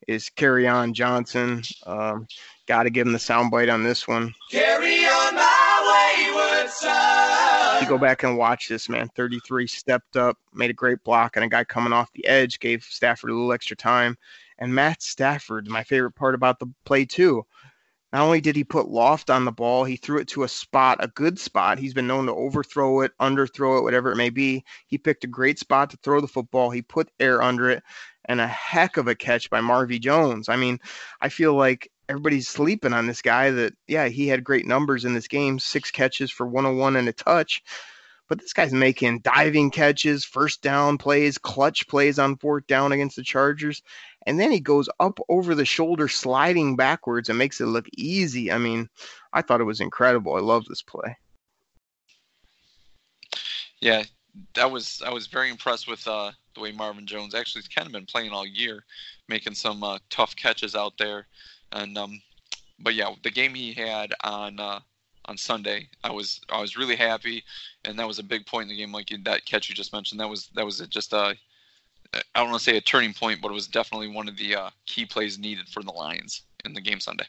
[0.08, 1.64] is Kerryon Johnson.
[1.86, 2.28] Um,
[2.72, 4.34] Got to give him the soundbite on this one.
[4.50, 7.82] Carry on my wayward son.
[7.82, 9.10] You go back and watch this, man.
[9.10, 12.84] 33 stepped up, made a great block, and a guy coming off the edge gave
[12.84, 14.16] Stafford a little extra time.
[14.60, 17.46] And Matt Stafford, my favorite part about the play too,
[18.14, 20.98] not only did he put loft on the ball, he threw it to a spot,
[21.02, 21.80] a good spot.
[21.80, 24.66] He's been known to overthrow it, underthrow it, whatever it may be.
[24.88, 26.70] He picked a great spot to throw the football.
[26.70, 27.84] He put air under it,
[28.26, 30.50] and a heck of a catch by Marvy Jones.
[30.50, 30.80] I mean,
[31.22, 35.14] I feel like everybody's sleeping on this guy that, yeah, he had great numbers in
[35.14, 37.64] this game six catches for 101 and a touch.
[38.28, 43.18] But this guy's making diving catches, first down plays, clutch plays on fourth down against
[43.18, 43.82] the Chargers.
[44.28, 48.52] And then he goes up over the shoulder, sliding backwards and makes it look easy.
[48.52, 48.88] I mean,
[49.34, 50.36] I thought it was incredible.
[50.36, 51.18] I love this play.
[53.80, 54.04] Yeah,
[54.54, 57.94] that was I was very impressed with uh, the way Marvin Jones actually kind of
[57.94, 58.86] been playing all year,
[59.28, 61.28] making some uh, tough catches out there,
[61.72, 62.22] and um,
[62.80, 64.80] but yeah, the game he had on uh,
[65.26, 67.44] on Sunday, I was I was really happy,
[67.86, 70.20] and that was a big point in the game, like that catch you just mentioned.
[70.20, 71.36] That was that was just a
[72.14, 74.56] I don't want to say a turning point, but it was definitely one of the
[74.56, 77.26] uh, key plays needed for the Lions in the game Sunday.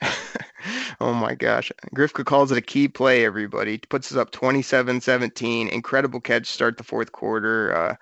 [1.00, 1.72] oh my gosh.
[1.94, 3.78] Grifka calls it a key play, everybody.
[3.78, 5.68] Puts us up 27 17.
[5.68, 7.74] Incredible catch start the fourth quarter.
[7.74, 7.94] Uh,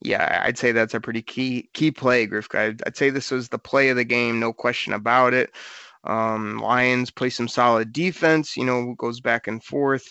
[0.00, 2.58] yeah, I'd say that's a pretty key key play, Grifka.
[2.58, 5.54] I'd, I'd, say this was the play of the game, no question about it.
[6.04, 10.08] Um, Lions play some solid defense, you know, goes back and forth.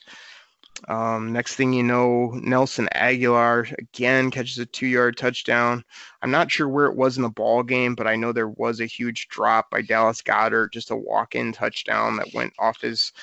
[0.88, 5.84] Um, next thing you know, Nelson Agholor again catches a two-yard touchdown.
[6.22, 8.82] I'm not sure where it was in the ball game, but I know there was
[8.82, 13.14] a huge drop by Dallas Goedert, just a walk-in touchdown that went off his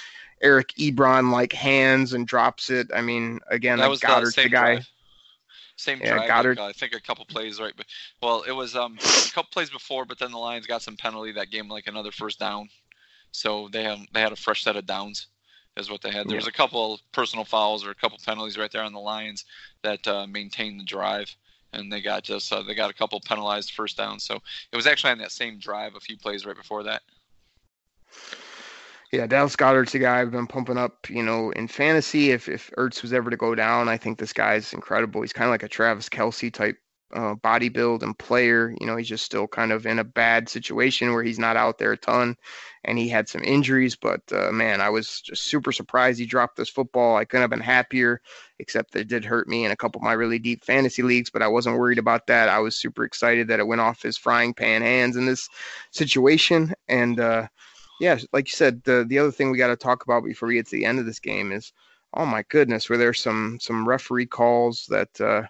[0.40, 2.90] Eric Ebron like hands and drops it.
[2.94, 4.74] I mean, again, that was Goedert's the, the guy.
[4.74, 4.88] Drive.
[5.76, 6.30] Same Yeah, drive.
[6.30, 7.86] Goedert- like, uh, I think a couple plays right, but
[8.22, 11.32] well, it was um a couple plays before, but then the Lions got some penalty
[11.32, 12.68] that game, like another first down.
[13.30, 15.28] So they have they had a fresh set of downs,
[15.76, 16.28] is what they had.
[16.28, 19.44] There was a couple personal fouls or a couple penalties right there on the Lions
[19.82, 21.34] that uh, maintained the drive,
[21.72, 24.24] and they got just uh, they got a couple penalized first downs.
[24.24, 24.38] So
[24.70, 27.02] it was actually on that same drive, a few plays right before that.
[29.12, 32.30] Yeah, Dallas Goedert's the guy I've been pumping up, you know, in fantasy.
[32.30, 35.20] If if Ertz was ever to go down, I think this guy's incredible.
[35.20, 36.78] He's kind of like a Travis Kelce type
[37.12, 38.74] uh, body build and player.
[38.80, 41.78] You know, he's just still kind of in a bad situation where he's not out
[41.78, 42.36] there a ton,
[42.84, 43.96] and he had some injuries.
[43.96, 47.16] But uh, man, I was just super surprised he dropped this football.
[47.16, 48.20] I couldn't have been happier,
[48.58, 51.30] except that it did hurt me in a couple of my really deep fantasy leagues.
[51.30, 52.48] But I wasn't worried about that.
[52.48, 55.48] I was super excited that it went off his frying pan hands in this
[55.90, 57.20] situation, and.
[57.20, 57.46] uh
[58.00, 60.54] yeah, like you said, the the other thing we got to talk about before we
[60.54, 61.72] get to the end of this game is,
[62.14, 65.42] oh my goodness, were there some some referee calls that, uh,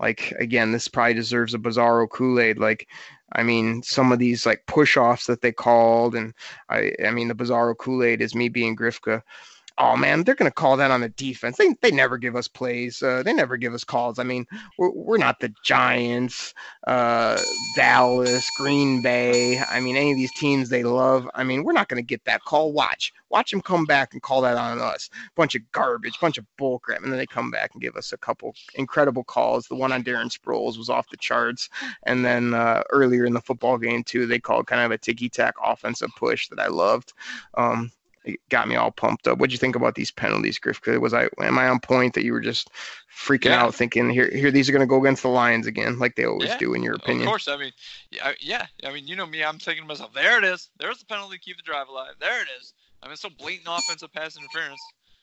[0.00, 2.58] like again, this probably deserves a bizarro Kool Aid.
[2.58, 2.88] Like,
[3.32, 6.34] I mean, some of these like push offs that they called, and
[6.68, 9.22] I I mean the bizarro Kool Aid is me being Grifka.
[9.78, 11.58] Oh man, they're gonna call that on the defense.
[11.58, 13.02] They they never give us plays.
[13.02, 14.18] Uh, they never give us calls.
[14.18, 14.46] I mean,
[14.78, 16.54] we're, we're not the Giants,
[16.86, 17.38] uh,
[17.74, 19.58] Dallas, Green Bay.
[19.58, 21.28] I mean, any of these teams they love.
[21.34, 22.72] I mean, we're not gonna get that call.
[22.72, 25.10] Watch, watch them come back and call that on us.
[25.34, 28.18] Bunch of garbage, bunch of bullcrap, and then they come back and give us a
[28.18, 29.68] couple incredible calls.
[29.68, 31.68] The one on Darren Sproles was off the charts,
[32.04, 35.28] and then uh, earlier in the football game too, they called kind of a ticky
[35.28, 37.12] tack offensive push that I loved.
[37.58, 37.90] Um,
[38.26, 39.38] it got me all pumped up.
[39.38, 40.80] What'd you think about these penalties, Griff?
[40.86, 42.68] Was I am I on point that you were just
[43.16, 43.62] freaking Yeah.
[43.62, 46.24] out, thinking here here these are going to go against the Lions again, like they
[46.24, 47.22] always Yeah, do, in your opinion?
[47.22, 47.72] Of course, I mean,
[48.10, 48.66] yeah, I- yeah.
[48.84, 49.42] I mean, you know me.
[49.42, 50.68] I'm thinking to myself, there it is.
[50.78, 52.14] There's the penalty to keep the drive alive.
[52.20, 52.74] There it is.
[53.02, 54.80] I mean, it's so blatant offensive pass interference.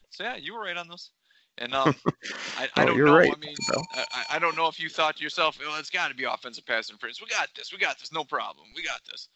[0.10, 1.12] So yeah, you were right on this.
[1.58, 1.94] And um,
[2.58, 3.14] I, I Oh, don't know.
[3.14, 3.56] right, I mean.
[3.94, 6.24] I, I- I don't know if you thought to yourself, "Oh, it's got to be
[6.24, 7.22] offensive pass interference.
[7.22, 7.72] We got this.
[7.72, 8.12] We got this.
[8.12, 8.68] No problem.
[8.76, 9.28] We got this."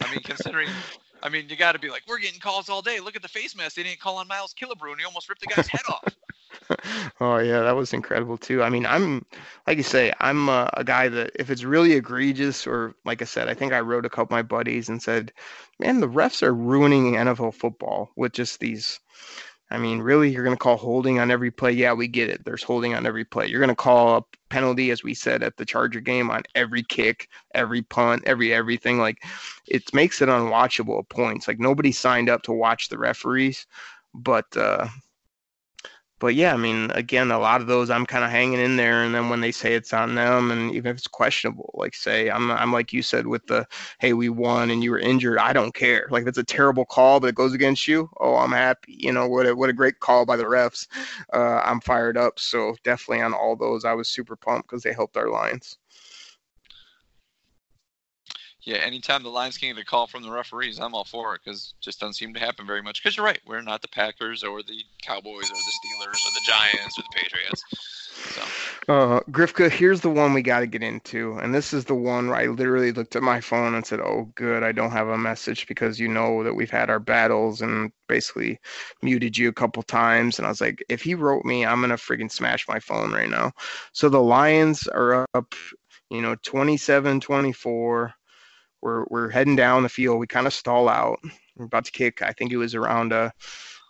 [0.00, 0.68] I mean, considering,
[1.22, 3.00] I mean, you got to be like, we're getting calls all day.
[3.00, 3.76] Look at the face mask.
[3.76, 6.16] They didn't call on Miles Killebrew, and he almost ripped the guy's head off.
[7.20, 8.62] Oh yeah, that was incredible too.
[8.62, 9.24] I mean, I'm
[9.66, 13.24] like you say, I'm a, a guy that if it's really egregious, or like I
[13.24, 15.32] said, I think I wrote a couple of my buddies and said,
[15.78, 18.98] "Man, the refs are ruining NFL football with just these."
[19.70, 21.72] I mean, really, you're going to call holding on every play?
[21.72, 22.44] Yeah, we get it.
[22.44, 23.48] There's holding on every play.
[23.48, 26.84] You're going to call a penalty, as we said at the Charger game, on every
[26.84, 28.98] kick, every punt, every everything.
[28.98, 29.24] Like,
[29.66, 31.48] it makes it unwatchable at points.
[31.48, 33.66] Like nobody signed up to watch the referees,
[34.14, 34.86] but uh,
[36.18, 39.02] but yeah, I mean, again, a lot of those I'm kind of hanging in there,
[39.02, 42.30] and then when they say it's on them, and even if it's questionable, like say
[42.30, 43.66] I'm I'm like you said with the
[44.00, 46.06] hey we won and you were injured, I don't care.
[46.10, 48.94] Like if it's a terrible call but it goes against you, oh I'm happy.
[48.98, 50.86] You know what a what a great call by the refs.
[51.32, 52.38] Uh, I'm fired up.
[52.38, 55.78] So definitely on all those, I was super pumped because they helped our lines.
[58.66, 61.42] Yeah, anytime the Lions can get a call from the referees, I'm all for it
[61.44, 63.00] because just doesn't seem to happen very much.
[63.00, 66.40] Because you're right, we're not the Packers or the Cowboys or the Steelers or the
[66.44, 67.62] Giants or the Patriots.
[68.34, 68.42] So
[68.88, 72.26] Uh, Grifka, here's the one we got to get into, and this is the one
[72.28, 75.18] where I literally looked at my phone and said, "Oh, good, I don't have a
[75.18, 78.58] message because you know that we've had our battles and basically
[79.00, 81.96] muted you a couple times." And I was like, "If he wrote me, I'm gonna
[81.96, 83.52] friggin' smash my phone right now."
[83.92, 85.54] So the Lions are up,
[86.10, 88.15] you know, 27-24.
[88.86, 90.20] We're we're heading down the field.
[90.20, 91.18] We kind of stall out.
[91.56, 92.22] We're about to kick.
[92.22, 93.32] I think it was around a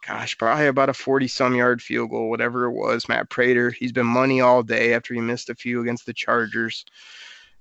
[0.07, 3.07] gosh, probably about a 40 some yard field goal, whatever it was.
[3.07, 6.86] Matt Prater, he's been money all day after he missed a few against the Chargers.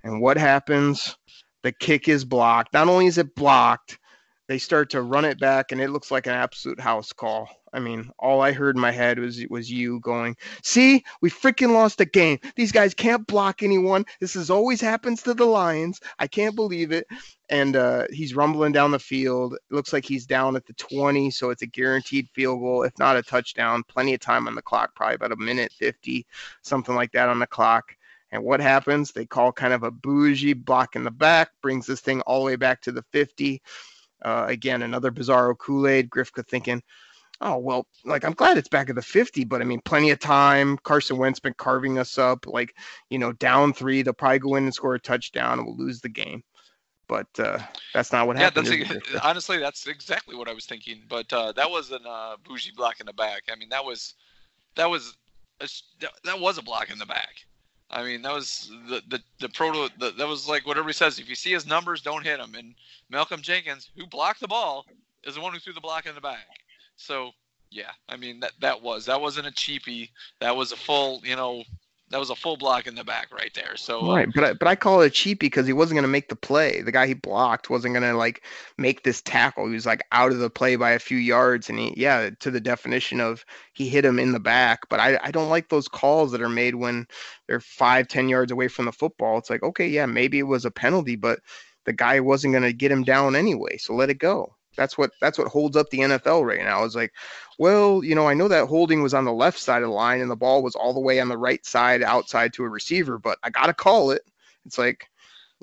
[0.05, 1.17] And what happens?
[1.61, 2.71] The kick is blocked.
[2.71, 3.99] Not only is it blocked,
[4.47, 7.49] they start to run it back, and it looks like an absolute house call.
[7.75, 11.73] I mean, all I heard in my head was was you going, "See, we freaking
[11.73, 12.39] lost a game.
[12.55, 14.05] These guys can't block anyone.
[14.21, 15.99] This is always happens to the Lions.
[16.17, 17.05] I can't believe it."
[17.49, 19.55] And uh, he's rumbling down the field.
[19.55, 22.97] It looks like he's down at the 20, so it's a guaranteed field goal, if
[22.97, 23.83] not a touchdown.
[23.89, 26.25] Plenty of time on the clock, probably about a minute 50,
[26.61, 27.91] something like that on the clock.
[28.31, 29.11] And what happens?
[29.11, 32.45] They call kind of a bougie block in the back, brings this thing all the
[32.45, 33.61] way back to the 50.
[34.23, 36.09] Uh, again, another bizarro Kool Aid.
[36.09, 36.81] Grifka thinking,
[37.41, 40.19] oh, well, like, I'm glad it's back at the 50, but I mean, plenty of
[40.19, 40.77] time.
[40.79, 42.47] Carson Wentz been carving us up.
[42.47, 42.75] Like,
[43.09, 46.01] you know, down three, they'll probably go in and score a touchdown and we'll lose
[46.01, 46.43] the game.
[47.07, 47.59] But uh,
[47.93, 48.67] that's not what yeah, happened.
[48.67, 51.03] that's ex- honestly that's exactly what I was thinking.
[51.07, 53.43] But uh, that wasn't a bougie block in the back.
[53.51, 54.15] I mean, that was
[54.75, 55.15] that was
[55.61, 55.67] a,
[56.23, 57.45] that was a block in the back.
[57.91, 59.87] I mean, that was the the the proto.
[59.99, 61.19] The, that was like whatever he says.
[61.19, 62.55] If you see his numbers, don't hit him.
[62.55, 62.73] And
[63.09, 64.85] Malcolm Jenkins, who blocked the ball,
[65.23, 66.47] is the one who threw the block in the back.
[66.97, 67.31] So
[67.71, 70.09] yeah, I mean that that was that wasn't a cheapie.
[70.39, 71.63] That was a full, you know,
[72.09, 73.75] that was a full block in the back right there.
[73.75, 76.03] So uh, right, but I, but I call it a cheapie because he wasn't going
[76.03, 76.81] to make the play.
[76.81, 78.43] The guy he blocked wasn't going to like
[78.77, 79.67] make this tackle.
[79.67, 82.51] He was like out of the play by a few yards, and he yeah to
[82.51, 83.43] the definition of
[83.73, 84.87] he hit him in the back.
[84.89, 87.07] But I I don't like those calls that are made when
[87.47, 89.37] they're five ten yards away from the football.
[89.37, 91.39] It's like okay yeah maybe it was a penalty, but
[91.85, 94.55] the guy wasn't going to get him down anyway, so let it go.
[94.75, 96.83] That's what that's what holds up the NFL right now.
[96.83, 97.13] Is like,
[97.57, 100.21] well, you know, I know that holding was on the left side of the line
[100.21, 103.17] and the ball was all the way on the right side outside to a receiver,
[103.17, 104.23] but I gotta call it.
[104.65, 105.09] It's like,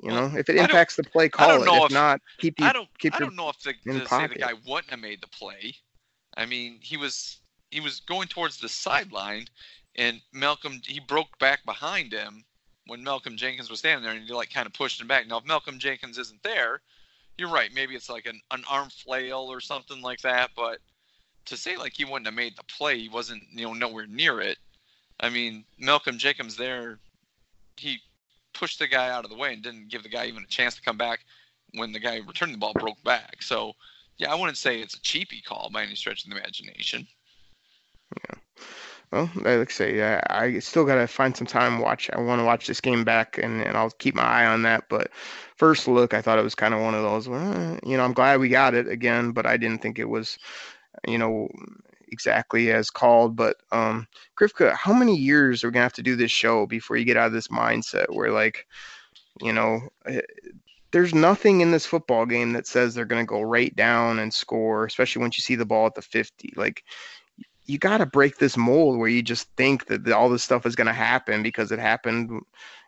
[0.01, 1.67] you know, if it impacts the play, call it.
[1.67, 2.89] If, if, not, keep you, I don't.
[2.97, 5.75] keep I don't know if the, to say the guy wouldn't have made the play.
[6.35, 7.39] I mean, he was
[7.69, 9.45] he was going towards the sideline,
[9.95, 12.43] and Malcolm he broke back behind him
[12.87, 15.27] when Malcolm Jenkins was standing there, and he like kind of pushed him back.
[15.27, 16.81] Now, if Malcolm Jenkins isn't there,
[17.37, 17.73] you're right.
[17.73, 20.51] Maybe it's like an, an arm flail or something like that.
[20.55, 20.79] But
[21.45, 24.41] to say like he wouldn't have made the play, he wasn't you know nowhere near
[24.41, 24.57] it.
[25.19, 26.99] I mean, Malcolm Jacobs there,
[27.77, 27.99] he
[28.53, 30.75] pushed the guy out of the way and didn't give the guy even a chance
[30.75, 31.21] to come back
[31.75, 33.41] when the guy returning the ball broke back.
[33.41, 33.73] So
[34.17, 37.07] yeah, I wouldn't say it's a cheapy call by any stretch of the imagination.
[38.17, 38.35] Yeah.
[39.13, 42.09] Well, like I say, I, I still got to find some time watch.
[42.13, 44.85] I want to watch this game back, and, and I'll keep my eye on that.
[44.89, 45.11] But
[45.55, 47.29] first look, I thought it was kind of one of those.
[47.29, 50.39] Well, you know, I'm glad we got it again, but I didn't think it was,
[51.07, 51.47] you know,
[52.07, 53.35] exactly as called.
[53.35, 56.97] But um, Grifka, how many years are we gonna have to do this show before
[56.97, 58.65] you get out of this mindset where, like,
[59.43, 60.21] you know, eh,
[60.89, 64.85] there's nothing in this football game that says they're gonna go right down and score,
[64.85, 66.53] especially once you see the ball at the 50.
[66.55, 66.83] Like,
[67.65, 70.75] you got to break this mold where you just think that all this stuff is
[70.75, 72.41] going to happen because it happened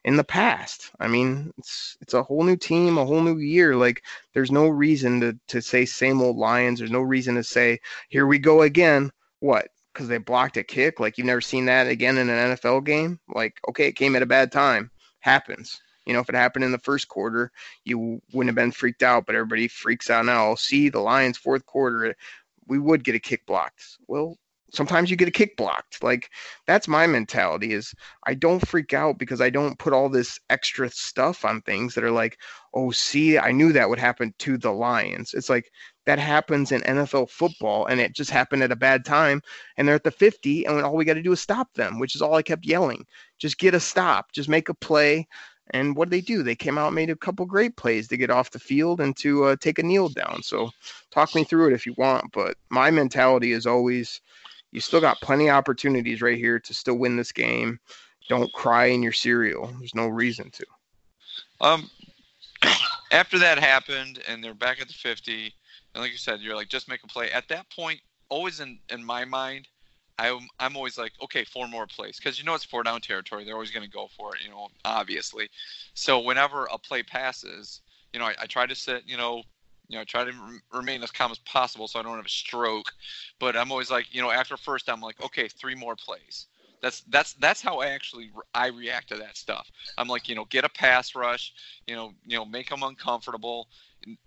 [0.03, 0.91] in the past.
[0.99, 3.75] I mean, it's it's a whole new team, a whole new year.
[3.75, 4.03] Like
[4.33, 6.79] there's no reason to to say same old Lions.
[6.79, 9.11] There's no reason to say here we go again.
[9.39, 9.69] What?
[9.93, 10.99] Because they blocked a kick?
[10.99, 13.19] Like you've never seen that again in an NFL game?
[13.33, 14.91] Like okay, it came at a bad time.
[15.19, 15.81] Happens.
[16.05, 17.51] You know, if it happened in the first quarter,
[17.83, 20.51] you wouldn't have been freaked out, but everybody freaks out now.
[20.51, 22.15] Oh, see, the Lions fourth quarter,
[22.67, 23.97] we would get a kick blocked.
[24.07, 24.37] Well,
[24.75, 26.29] sometimes you get a kick blocked like
[26.67, 27.93] that's my mentality is
[28.25, 32.03] i don't freak out because i don't put all this extra stuff on things that
[32.03, 32.37] are like
[32.73, 35.71] oh see i knew that would happen to the lions it's like
[36.05, 39.41] that happens in nfl football and it just happened at a bad time
[39.77, 42.15] and they're at the 50 and all we got to do is stop them which
[42.15, 43.05] is all i kept yelling
[43.37, 45.27] just get a stop just make a play
[45.71, 46.43] and what did they do?
[46.43, 49.45] They came out made a couple great plays to get off the field and to
[49.45, 50.43] uh, take a kneel down.
[50.43, 50.69] So,
[51.11, 52.31] talk me through it if you want.
[52.31, 54.21] But my mentality is always
[54.75, 57.79] you still got plenty of opportunities right here to still win this game.
[58.27, 59.73] Don't cry in your cereal.
[59.79, 60.65] There's no reason to.
[61.61, 61.89] Um,
[63.11, 65.53] after that happened, and they're back at the 50,
[65.93, 67.31] and like you said, you're like, just make a play.
[67.31, 69.69] At that point, always in in my mind,
[70.19, 73.45] I'm I'm always like, okay, four more plays, because you know it's four down territory.
[73.45, 75.47] They're always going to go for it, you know, obviously.
[75.93, 77.79] So whenever a play passes,
[78.11, 79.43] you know, I, I try to sit, you know,
[79.87, 82.29] you know, try to rem- remain as calm as possible so I don't have a
[82.29, 82.91] stroke.
[83.39, 86.47] But I'm always like, you know, after first, I'm like, okay, three more plays.
[86.81, 89.71] That's that's that's how I actually I react to that stuff.
[89.97, 91.53] I'm like, you know, get a pass rush,
[91.87, 93.69] you know, you know, make them uncomfortable.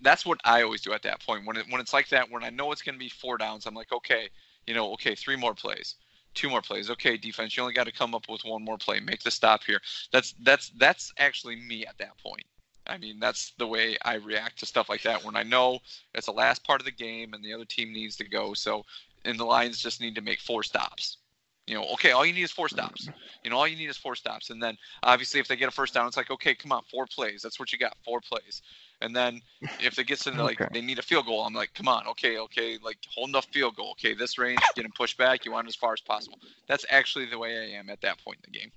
[0.00, 1.46] That's what I always do at that point.
[1.46, 3.66] When it, when it's like that, when I know it's going to be four downs,
[3.66, 4.28] I'm like, okay,
[4.66, 5.96] you know, okay, three more plays,
[6.34, 6.90] two more plays.
[6.90, 9.62] Okay, defense, you only got to come up with one more play, make the stop
[9.64, 9.80] here.
[10.12, 12.44] That's that's that's actually me at that point.
[12.88, 15.80] I mean, that's the way I react to stuff like that when I know
[16.14, 18.54] it's the last part of the game and the other team needs to go.
[18.54, 18.84] So,
[19.24, 21.18] and the Lions just need to make four stops.
[21.66, 23.10] You know, okay, all you need is four stops.
[23.44, 24.48] You know, all you need is four stops.
[24.48, 27.06] And then obviously, if they get a first down, it's like, okay, come on, four
[27.06, 27.42] plays.
[27.42, 28.62] That's what you got, four plays.
[29.02, 29.42] And then
[29.78, 30.68] if it gets into like Okay.
[30.72, 33.76] they need a field goal, I'm like, come on, okay, okay, like hold enough field
[33.76, 33.90] goal.
[33.92, 35.44] Okay, this range, get getting pushed back.
[35.44, 36.38] You want it as far as possible.
[36.68, 38.72] That's actually the way I am at that point in the game.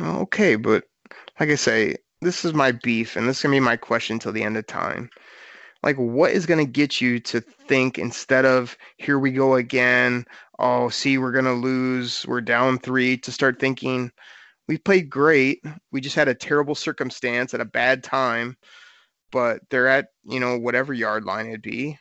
[0.00, 0.84] Okay, but
[1.40, 1.96] like I say,
[2.26, 4.66] this is my beef, and this is gonna be my question till the end of
[4.66, 5.08] time.
[5.84, 10.26] Like, what is gonna get you to think instead of here we go again?
[10.58, 12.26] Oh, see, we're gonna lose.
[12.26, 13.16] We're down three.
[13.18, 14.10] To start thinking,
[14.66, 15.62] we played great.
[15.92, 18.56] We just had a terrible circumstance at a bad time,
[19.30, 21.96] but they're at you know whatever yard line it'd be.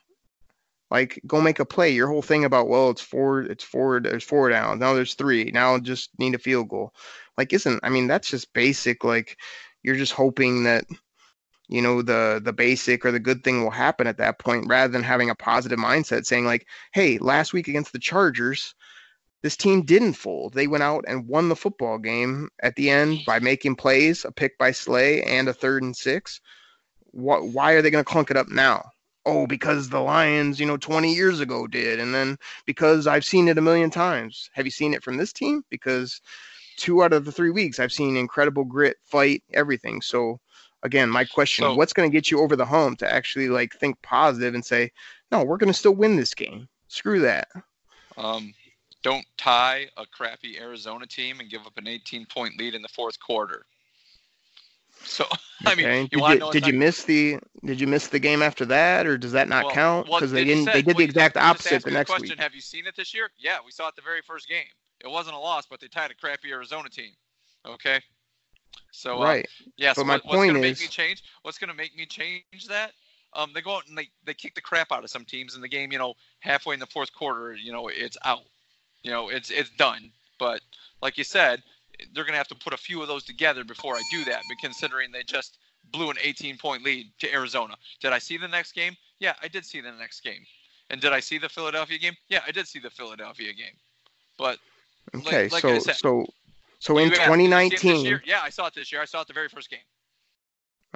[0.91, 1.91] Like, go make a play.
[1.91, 4.79] Your whole thing about well, it's four, it's four, there's four down.
[4.79, 5.51] Now there's three.
[5.51, 6.93] Now just need a field goal.
[7.37, 9.03] Like, isn't I mean that's just basic.
[9.03, 9.37] Like,
[9.85, 10.85] you're just hoping that
[11.67, 14.91] you know the the basic or the good thing will happen at that point rather
[14.91, 18.75] than having a positive mindset saying like hey last week against the chargers
[19.45, 20.55] this team didn't fold.
[20.55, 24.31] They went out and won the football game at the end by making plays a
[24.31, 26.41] pick by slay and a third and six.
[27.11, 28.89] What why are they going to clunk it up now?
[29.23, 33.47] Oh because the lions you know 20 years ago did and then because i've seen
[33.47, 34.49] it a million times.
[34.53, 35.61] Have you seen it from this team?
[35.69, 36.21] Because
[36.77, 40.01] two out of the three weeks i've seen incredible grit fight everything.
[40.01, 40.39] So
[40.83, 43.73] again my question So- what's going to get you over the hump to actually like
[43.73, 44.91] think positive and say
[45.31, 46.67] no we're going to still win this game.
[46.87, 47.47] Screw that.
[48.17, 48.53] Um,
[49.03, 52.87] don't tie a crappy Arizona team and give up an 18 point lead in the
[52.87, 53.65] fourth quarter.
[55.03, 55.25] So
[55.65, 58.65] I mean, you did you, did you miss the did you miss the game after
[58.65, 60.09] that or does that not Well- count?
[60.09, 61.91] well, because they didn't said- they did well, the exact just- you just opposite the
[61.91, 63.29] next question, week Have you seen it this year?
[63.37, 64.63] Yeah, we saw it the very first game.
[65.05, 67.11] It wasn't a loss, but they tied a crappy Arizona team.
[67.65, 67.99] Okay.
[68.91, 69.47] So uh, right
[69.77, 69.91] Yeah.
[69.91, 71.23] But So my what, what's point gonna make me is- change?
[71.43, 72.91] What's gonna make me change that?
[73.33, 75.61] Um, they go out and they, they kick the crap out of some teams in
[75.61, 75.91] the game.
[75.91, 78.43] You know, halfway in the fourth quarter, you know, it's out.
[79.03, 80.11] You know, it's it's done.
[80.39, 80.61] But
[81.01, 81.61] like you said,
[82.13, 84.41] they're gonna have to put a few of those together before I do that.
[84.49, 85.59] But considering they just
[85.91, 88.95] blew an 18 point lead to Arizona, did I see the next game?
[89.19, 90.43] Yeah, I did see the next game.
[90.89, 92.15] And did I see the Philadelphia game?
[92.29, 93.75] Yeah, I did see the Philadelphia game.
[94.37, 94.59] But
[95.13, 96.25] okay like so said, so
[96.79, 98.21] so in you asked, did you see it this 2019 year?
[98.25, 99.01] yeah, I saw it this year.
[99.01, 99.79] I saw it the very first game.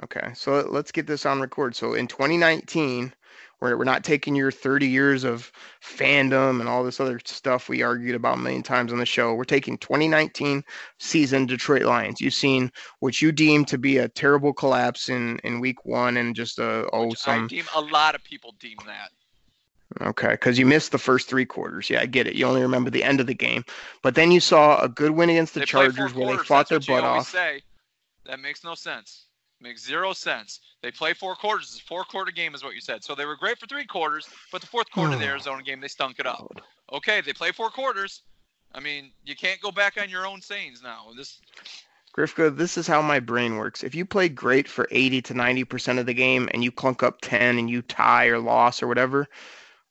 [0.02, 1.76] Okay, so let's get this on record.
[1.76, 3.12] So in 2019,
[3.58, 5.52] where we're not taking your 30 years of
[5.82, 9.34] fandom and all this other stuff we argued about a million times on the show,
[9.34, 10.62] we're taking 2019
[10.98, 12.20] season Detroit Lions.
[12.20, 16.34] You've seen what you deem to be a terrible collapse in in Week One and
[16.34, 19.10] just a oh I some deem a lot of people deem that.
[20.00, 21.90] Okay, because you missed the first three quarters.
[21.90, 22.36] Yeah, I get it.
[22.36, 23.64] You only remember the end of the game,
[24.02, 26.78] but then you saw a good win against the they Chargers where they fought their
[26.78, 27.28] that's what butt off.
[27.28, 27.62] Say.
[28.26, 29.24] That makes no sense.
[29.60, 30.60] Makes zero sense.
[30.82, 31.72] They play four quarters.
[31.72, 33.02] It's a four quarter game, is what you said.
[33.02, 35.62] So they were great for three quarters, but the fourth quarter of the oh, Arizona
[35.62, 36.60] game, they stunk it up.
[36.92, 38.22] Okay, they play four quarters.
[38.72, 41.08] I mean, you can't go back on your own sayings now.
[41.16, 41.40] This
[42.16, 43.84] Grifka, this is how my brain works.
[43.84, 47.20] If you play great for 80 to 90% of the game and you clunk up
[47.20, 49.28] 10 and you tie or loss or whatever,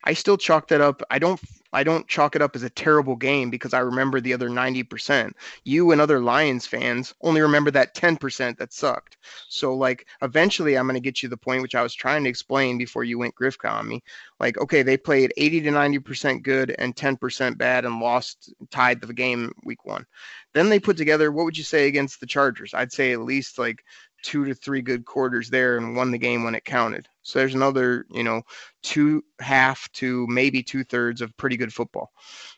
[0.03, 1.01] I still chalk that up.
[1.09, 1.39] I don't
[1.71, 5.33] I don't chalk it up as a terrible game because I remember the other 90%.
[5.65, 9.17] You and other Lions fans only remember that 10% that sucked.
[9.49, 12.29] So like eventually I'm going to get you the point which I was trying to
[12.29, 14.01] explain before you went Grifka on me.
[14.39, 19.13] Like okay, they played 80 to 90% good and 10% bad and lost tied the
[19.13, 20.05] game week 1.
[20.53, 22.73] Then they put together what would you say against the Chargers?
[22.73, 23.83] I'd say at least like
[24.23, 27.07] two to three good quarters there and won the game when it counted.
[27.21, 28.41] So there's another, you know,
[28.81, 32.11] two half to maybe two thirds of pretty good football.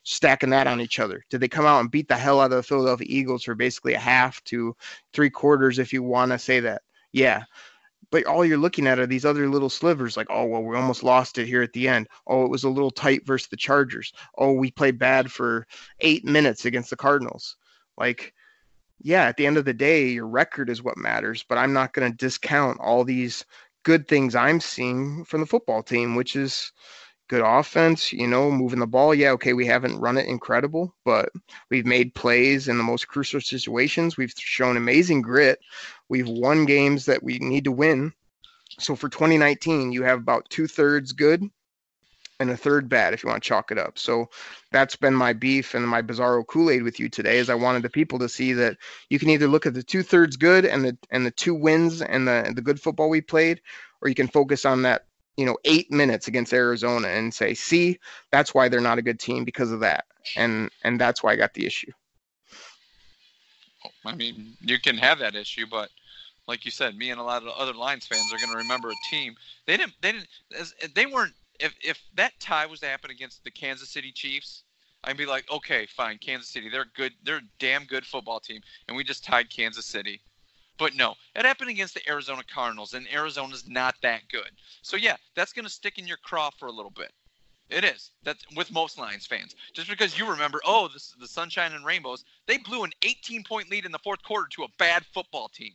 [0.04, 1.24] Stacking that on each other.
[1.30, 3.94] Did they come out and beat the hell out of the Philadelphia Eagles for basically
[3.94, 4.76] a half to
[5.14, 6.82] three quarters if you want to say that?
[7.12, 7.44] Yeah.
[8.12, 11.04] But all you're looking at are these other little slivers like, oh, well, we almost
[11.04, 12.08] lost it here at the end.
[12.28, 14.12] Oh, it was a little tight versus the Chargers.
[14.38, 15.66] Oh, we played bad for
[16.02, 17.56] eight minutes against the Cardinals.
[17.98, 18.34] Like,
[19.04, 21.94] yeah, at the end of the day, your record is what matters, but I'm not
[21.94, 23.46] going to discount all these
[23.84, 26.72] good things I'm seeing from the football team, which is
[27.28, 29.16] good offense, you know, moving the ball.
[29.16, 31.30] Yeah, okay, we haven't run it incredible, but
[31.70, 34.18] we've made plays in the most crucial situations.
[34.18, 35.60] We've shown amazing grit.
[36.10, 38.14] We've won games that we need to win.
[38.80, 41.50] So for 2019, you have about two thirds good
[42.42, 43.98] and a third bad if you want to chalk it up.
[43.98, 44.30] So
[44.72, 47.90] that's been my beef and my bizarro Kool-Aid with you today is I wanted the
[47.90, 48.78] people to see that
[49.10, 52.02] you can either look at the two thirds good and the and the two wins
[52.02, 53.62] and the the good football we played,
[54.02, 55.06] or you can focus on that,
[55.38, 58.00] you know, eight minutes against Arizona and say, see,
[58.32, 60.06] that's why they're not a good team because of that.
[60.36, 61.92] And and that's why I got the issue.
[64.06, 65.90] I mean, you can have that issue, but
[66.48, 68.90] like you said, me and a lot of other Lions fans are going to remember
[68.90, 69.36] a team.
[69.68, 69.94] They didn't.
[70.02, 70.96] They didn't.
[70.96, 71.34] They weren't.
[71.62, 74.64] If if that tie was to happen against the Kansas City Chiefs,
[75.04, 76.70] I'd be like, okay, fine, Kansas City.
[76.70, 77.14] They're good.
[77.24, 80.22] They're a damn good football team, and we just tied Kansas City.
[80.78, 84.50] But no, it happened against the Arizona Cardinals, and Arizona's not that good.
[84.82, 87.12] So yeah, that's going to stick in your craw for a little bit.
[87.70, 88.12] It is.
[88.24, 89.56] That's with most Lions fans.
[89.74, 92.26] Just because you remember, oh, this is the sunshine and rainbows.
[92.46, 95.74] They blew an 18 point lead in the fourth quarter to a bad football team.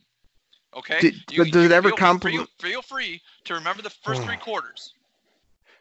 [0.75, 0.99] Okay.
[0.99, 2.49] Did, you, does it ever feel, compliment?
[2.59, 4.93] Feel, feel, free to remember the first three quarters.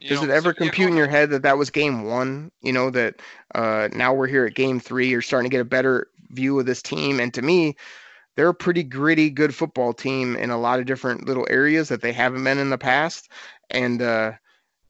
[0.00, 2.04] You does know, it ever so, compute yeah, in your head that that was game
[2.04, 2.50] one?
[2.62, 3.20] You know that
[3.54, 5.08] uh, now we're here at game three.
[5.08, 7.76] You're starting to get a better view of this team, and to me,
[8.36, 12.02] they're a pretty gritty, good football team in a lot of different little areas that
[12.02, 13.30] they haven't been in the past.
[13.70, 14.32] And uh,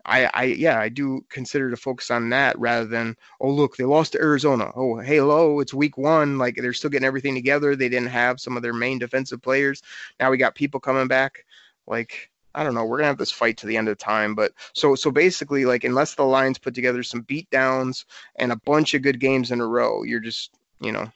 [0.05, 3.85] I, I yeah, I do consider to focus on that rather than oh look they
[3.85, 4.71] lost to Arizona.
[4.75, 6.39] Oh hey hello, it's week one.
[6.39, 7.75] Like they're still getting everything together.
[7.77, 9.83] They didn't have some of their main defensive players.
[10.21, 11.45] Now we got people coming back.
[11.87, 12.85] Like I don't know.
[12.85, 14.35] We're gonna have this fight to the end of time.
[14.35, 18.57] But so so basically like unless the Lions put together some beat downs and a
[18.57, 21.11] bunch of good games in a row, you're just you know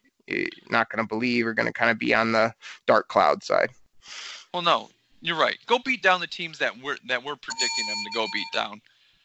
[0.68, 2.54] not gonna believe or gonna kind of be on the
[2.86, 3.70] dark cloud side.
[4.52, 4.90] Well, no,
[5.22, 5.58] you're right.
[5.66, 8.80] Go beat down the teams that we're that we're predicting them to go beat down.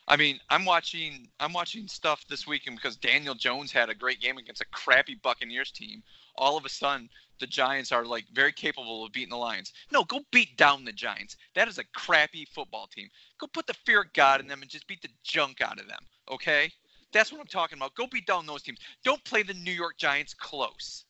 [0.07, 4.21] I mean, I'm watching I'm watching stuff this weekend because Daniel Jones had a great
[4.21, 6.03] game against a crappy Buccaneers team.
[6.37, 7.09] All of a sudden,
[7.39, 9.73] the Giants are like very capable of beating the Lions.
[9.91, 11.37] No, go beat down the Giants.
[11.53, 13.09] That is a crappy football team.
[13.39, 15.87] Go put the fear of God in them and just beat the junk out of
[15.87, 16.03] them.
[16.31, 16.71] Okay?
[17.11, 17.95] That's what I'm talking about.
[17.95, 18.79] Go beat down those teams.
[19.03, 21.05] Don't play the New York Giants close.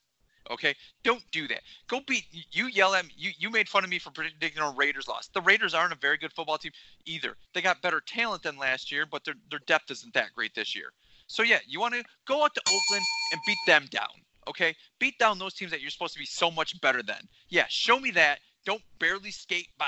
[0.51, 1.61] Okay, don't do that.
[1.88, 2.26] Go beat.
[2.51, 3.11] You yell at me.
[3.17, 5.28] You you made fun of me for predicting a Raiders loss.
[5.34, 6.71] The Raiders aren't a very good football team
[7.05, 7.36] either.
[7.53, 10.76] They got better talent than last year, but their their depth isn't that great this
[10.76, 10.91] year.
[11.28, 14.24] So yeah, you want to go out to Oakland and beat them down.
[14.48, 17.28] Okay, beat down those teams that you're supposed to be so much better than.
[17.50, 18.39] Yeah, show me that.
[18.66, 19.86] Don't barely skate by.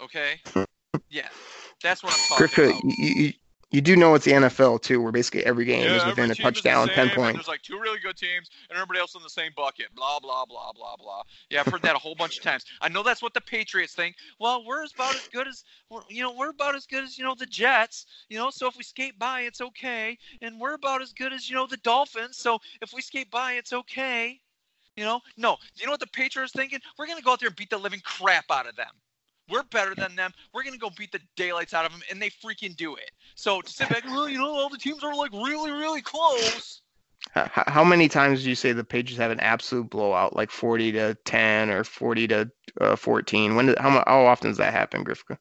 [0.00, 0.40] Okay.
[1.10, 1.28] Yeah,
[1.82, 2.98] that's what I'm talking Griffith, uh, about.
[2.98, 3.32] You,
[3.70, 6.34] you do know it's the NFL too, where basically every game yeah, is within a
[6.34, 7.36] touchdown, ten points.
[7.36, 9.94] There's like two really good teams, and everybody else in the same bucket.
[9.94, 11.22] Blah blah blah blah blah.
[11.50, 12.64] Yeah, I've heard that a whole bunch of times.
[12.80, 14.16] I know that's what the Patriots think.
[14.40, 15.64] Well, we're about as good as
[16.08, 16.32] you know.
[16.32, 18.06] We're about as good as you know the Jets.
[18.30, 20.16] You know, so if we skate by, it's okay.
[20.40, 22.38] And we're about as good as you know the Dolphins.
[22.38, 24.40] So if we skate by, it's okay.
[24.96, 25.58] You know, no.
[25.76, 26.80] You know what the Patriots thinking?
[26.98, 28.92] We're gonna go out there and beat the living crap out of them.
[29.50, 30.32] We're better than them.
[30.52, 33.10] We're gonna go beat the daylights out of them, and they freaking do it.
[33.34, 36.82] So to sit back, well, you know, all the teams are like really, really close.
[37.34, 41.14] How many times do you say the Patriots have an absolute blowout, like forty to
[41.24, 43.54] ten or forty to uh, fourteen?
[43.54, 45.38] When did, how how often does that happen, Grifka?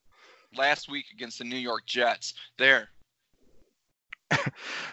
[0.56, 2.34] Last week against the New York Jets.
[2.58, 2.90] There.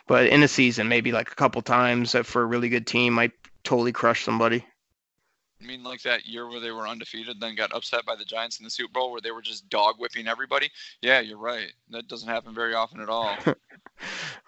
[0.07, 3.33] but in a season, maybe like a couple times for a really good team, might
[3.65, 4.65] totally crush somebody.
[5.65, 8.59] I mean, like that year where they were undefeated, then got upset by the Giants
[8.59, 10.71] in the Super Bowl, where they were just dog whipping everybody.
[11.01, 11.73] Yeah, you're right.
[11.91, 13.35] That doesn't happen very often at all.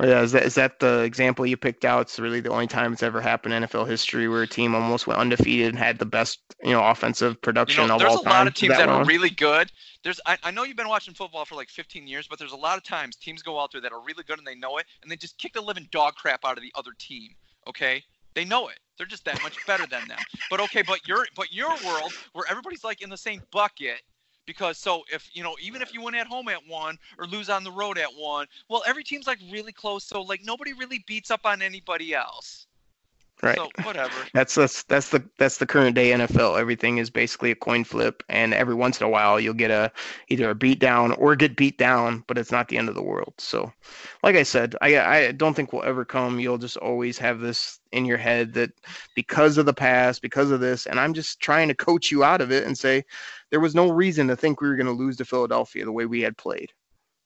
[0.00, 2.02] yeah, is that is that the example you picked out?
[2.02, 5.06] It's really the only time it's ever happened in NFL history where a team almost
[5.06, 8.24] went undefeated and had the best, you know, offensive production you know, of all time.
[8.24, 9.72] There's a lot of teams that, that are really good.
[10.04, 12.56] There's, I, I know you've been watching football for like 15 years, but there's a
[12.56, 14.84] lot of times teams go out there that are really good and they know it,
[15.02, 17.30] and they just kick the living dog crap out of the other team.
[17.66, 18.04] Okay,
[18.36, 18.78] they know it.
[18.96, 20.18] They're just that much better than them.
[20.50, 24.02] But okay, but your but your world where everybody's like in the same bucket
[24.46, 27.48] because so if you know even if you win at home at one or lose
[27.48, 31.02] on the road at one, well every team's like really close, so like nobody really
[31.06, 32.66] beats up on anybody else.
[33.42, 33.56] Right.
[33.56, 34.14] So whatever.
[34.32, 36.58] That's that's that's the that's the current day NFL.
[36.58, 39.92] Everything is basically a coin flip, and every once in a while you'll get a
[40.28, 43.02] either a beat down or get beat down, but it's not the end of the
[43.02, 43.34] world.
[43.36, 43.70] So,
[44.22, 46.40] like I said, I I don't think we'll ever come.
[46.40, 48.70] You'll just always have this in your head that
[49.14, 52.40] because of the past, because of this, and I'm just trying to coach you out
[52.40, 53.04] of it and say
[53.50, 56.06] there was no reason to think we were going to lose to Philadelphia the way
[56.06, 56.72] we had played.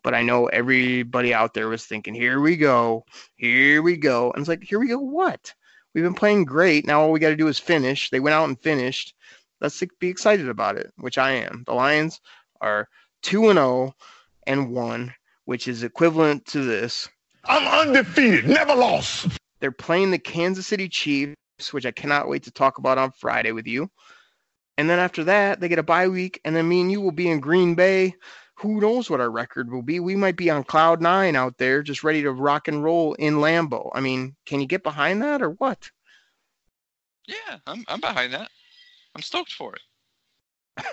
[0.03, 3.05] But I know everybody out there was thinking, here we go,
[3.37, 4.33] here we go.
[4.33, 5.55] And it's like, here we go, what?
[5.95, 6.87] We've been playing great.
[6.87, 8.11] Now all we got to do is finish.
[8.11, 9.15] They went out and finished.
[9.61, 11.65] Let's be excited about it, which I am.
[11.67, 12.21] The Lions
[12.61, 12.89] are
[13.23, 13.95] 2 and 0
[14.47, 15.15] and 1,
[15.45, 17.09] which is equivalent to this.
[17.45, 19.29] I'm undefeated, never lost.
[19.61, 23.53] They're playing the Kansas City Chiefs, which I cannot wait to talk about on Friday
[23.53, 23.91] with you.
[24.79, 27.13] And then after that, they get a bye week, and then me and you will
[27.13, 28.15] be in Green Bay.
[28.61, 30.01] Who knows what our record will be?
[30.01, 33.37] We might be on cloud nine out there, just ready to rock and roll in
[33.37, 33.91] Lambeau.
[33.95, 35.91] I mean, can you get behind that or what?
[37.27, 38.51] Yeah, I'm I'm behind that.
[39.17, 39.81] I'm stoked for it.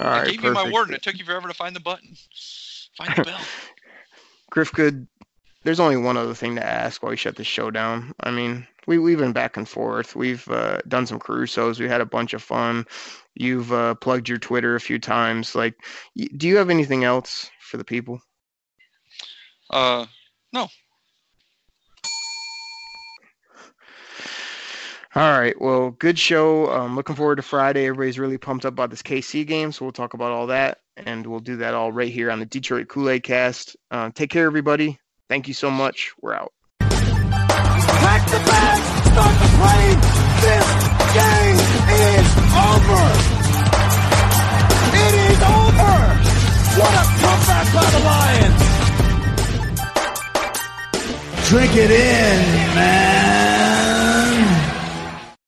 [0.00, 0.74] All I right, gave you my perfect.
[0.74, 2.16] word, and it took you forever to find the button.
[2.96, 3.40] Find the bell.
[4.50, 5.06] Griff Good,
[5.68, 8.14] there's only one other thing to ask while we shut the show down.
[8.20, 10.16] I mean, we we've been back and forth.
[10.16, 11.78] We've uh, done some Carusos.
[11.78, 12.86] We had a bunch of fun.
[13.34, 15.54] You've uh, plugged your Twitter a few times.
[15.54, 15.74] Like,
[16.16, 18.18] y- do you have anything else for the people?
[19.68, 20.06] Uh,
[20.54, 20.68] no.
[25.14, 25.60] All right.
[25.60, 26.72] Well, good show.
[26.72, 27.88] Um, looking forward to Friday.
[27.88, 31.26] Everybody's really pumped up about this KC game, so we'll talk about all that, and
[31.26, 33.76] we'll do that all right here on the Detroit Kool Aid Cast.
[33.90, 34.98] Uh, take care, everybody.
[35.28, 36.12] Thank you so much.
[36.22, 36.52] We're out.
[36.80, 40.00] Pack the bag, start the plane.
[40.40, 40.66] This
[41.12, 41.58] game
[41.92, 43.04] is over.
[44.96, 45.96] It is over.
[46.80, 48.62] What a comeback by the Lions.
[51.48, 52.38] Drink it in,
[52.74, 53.37] man.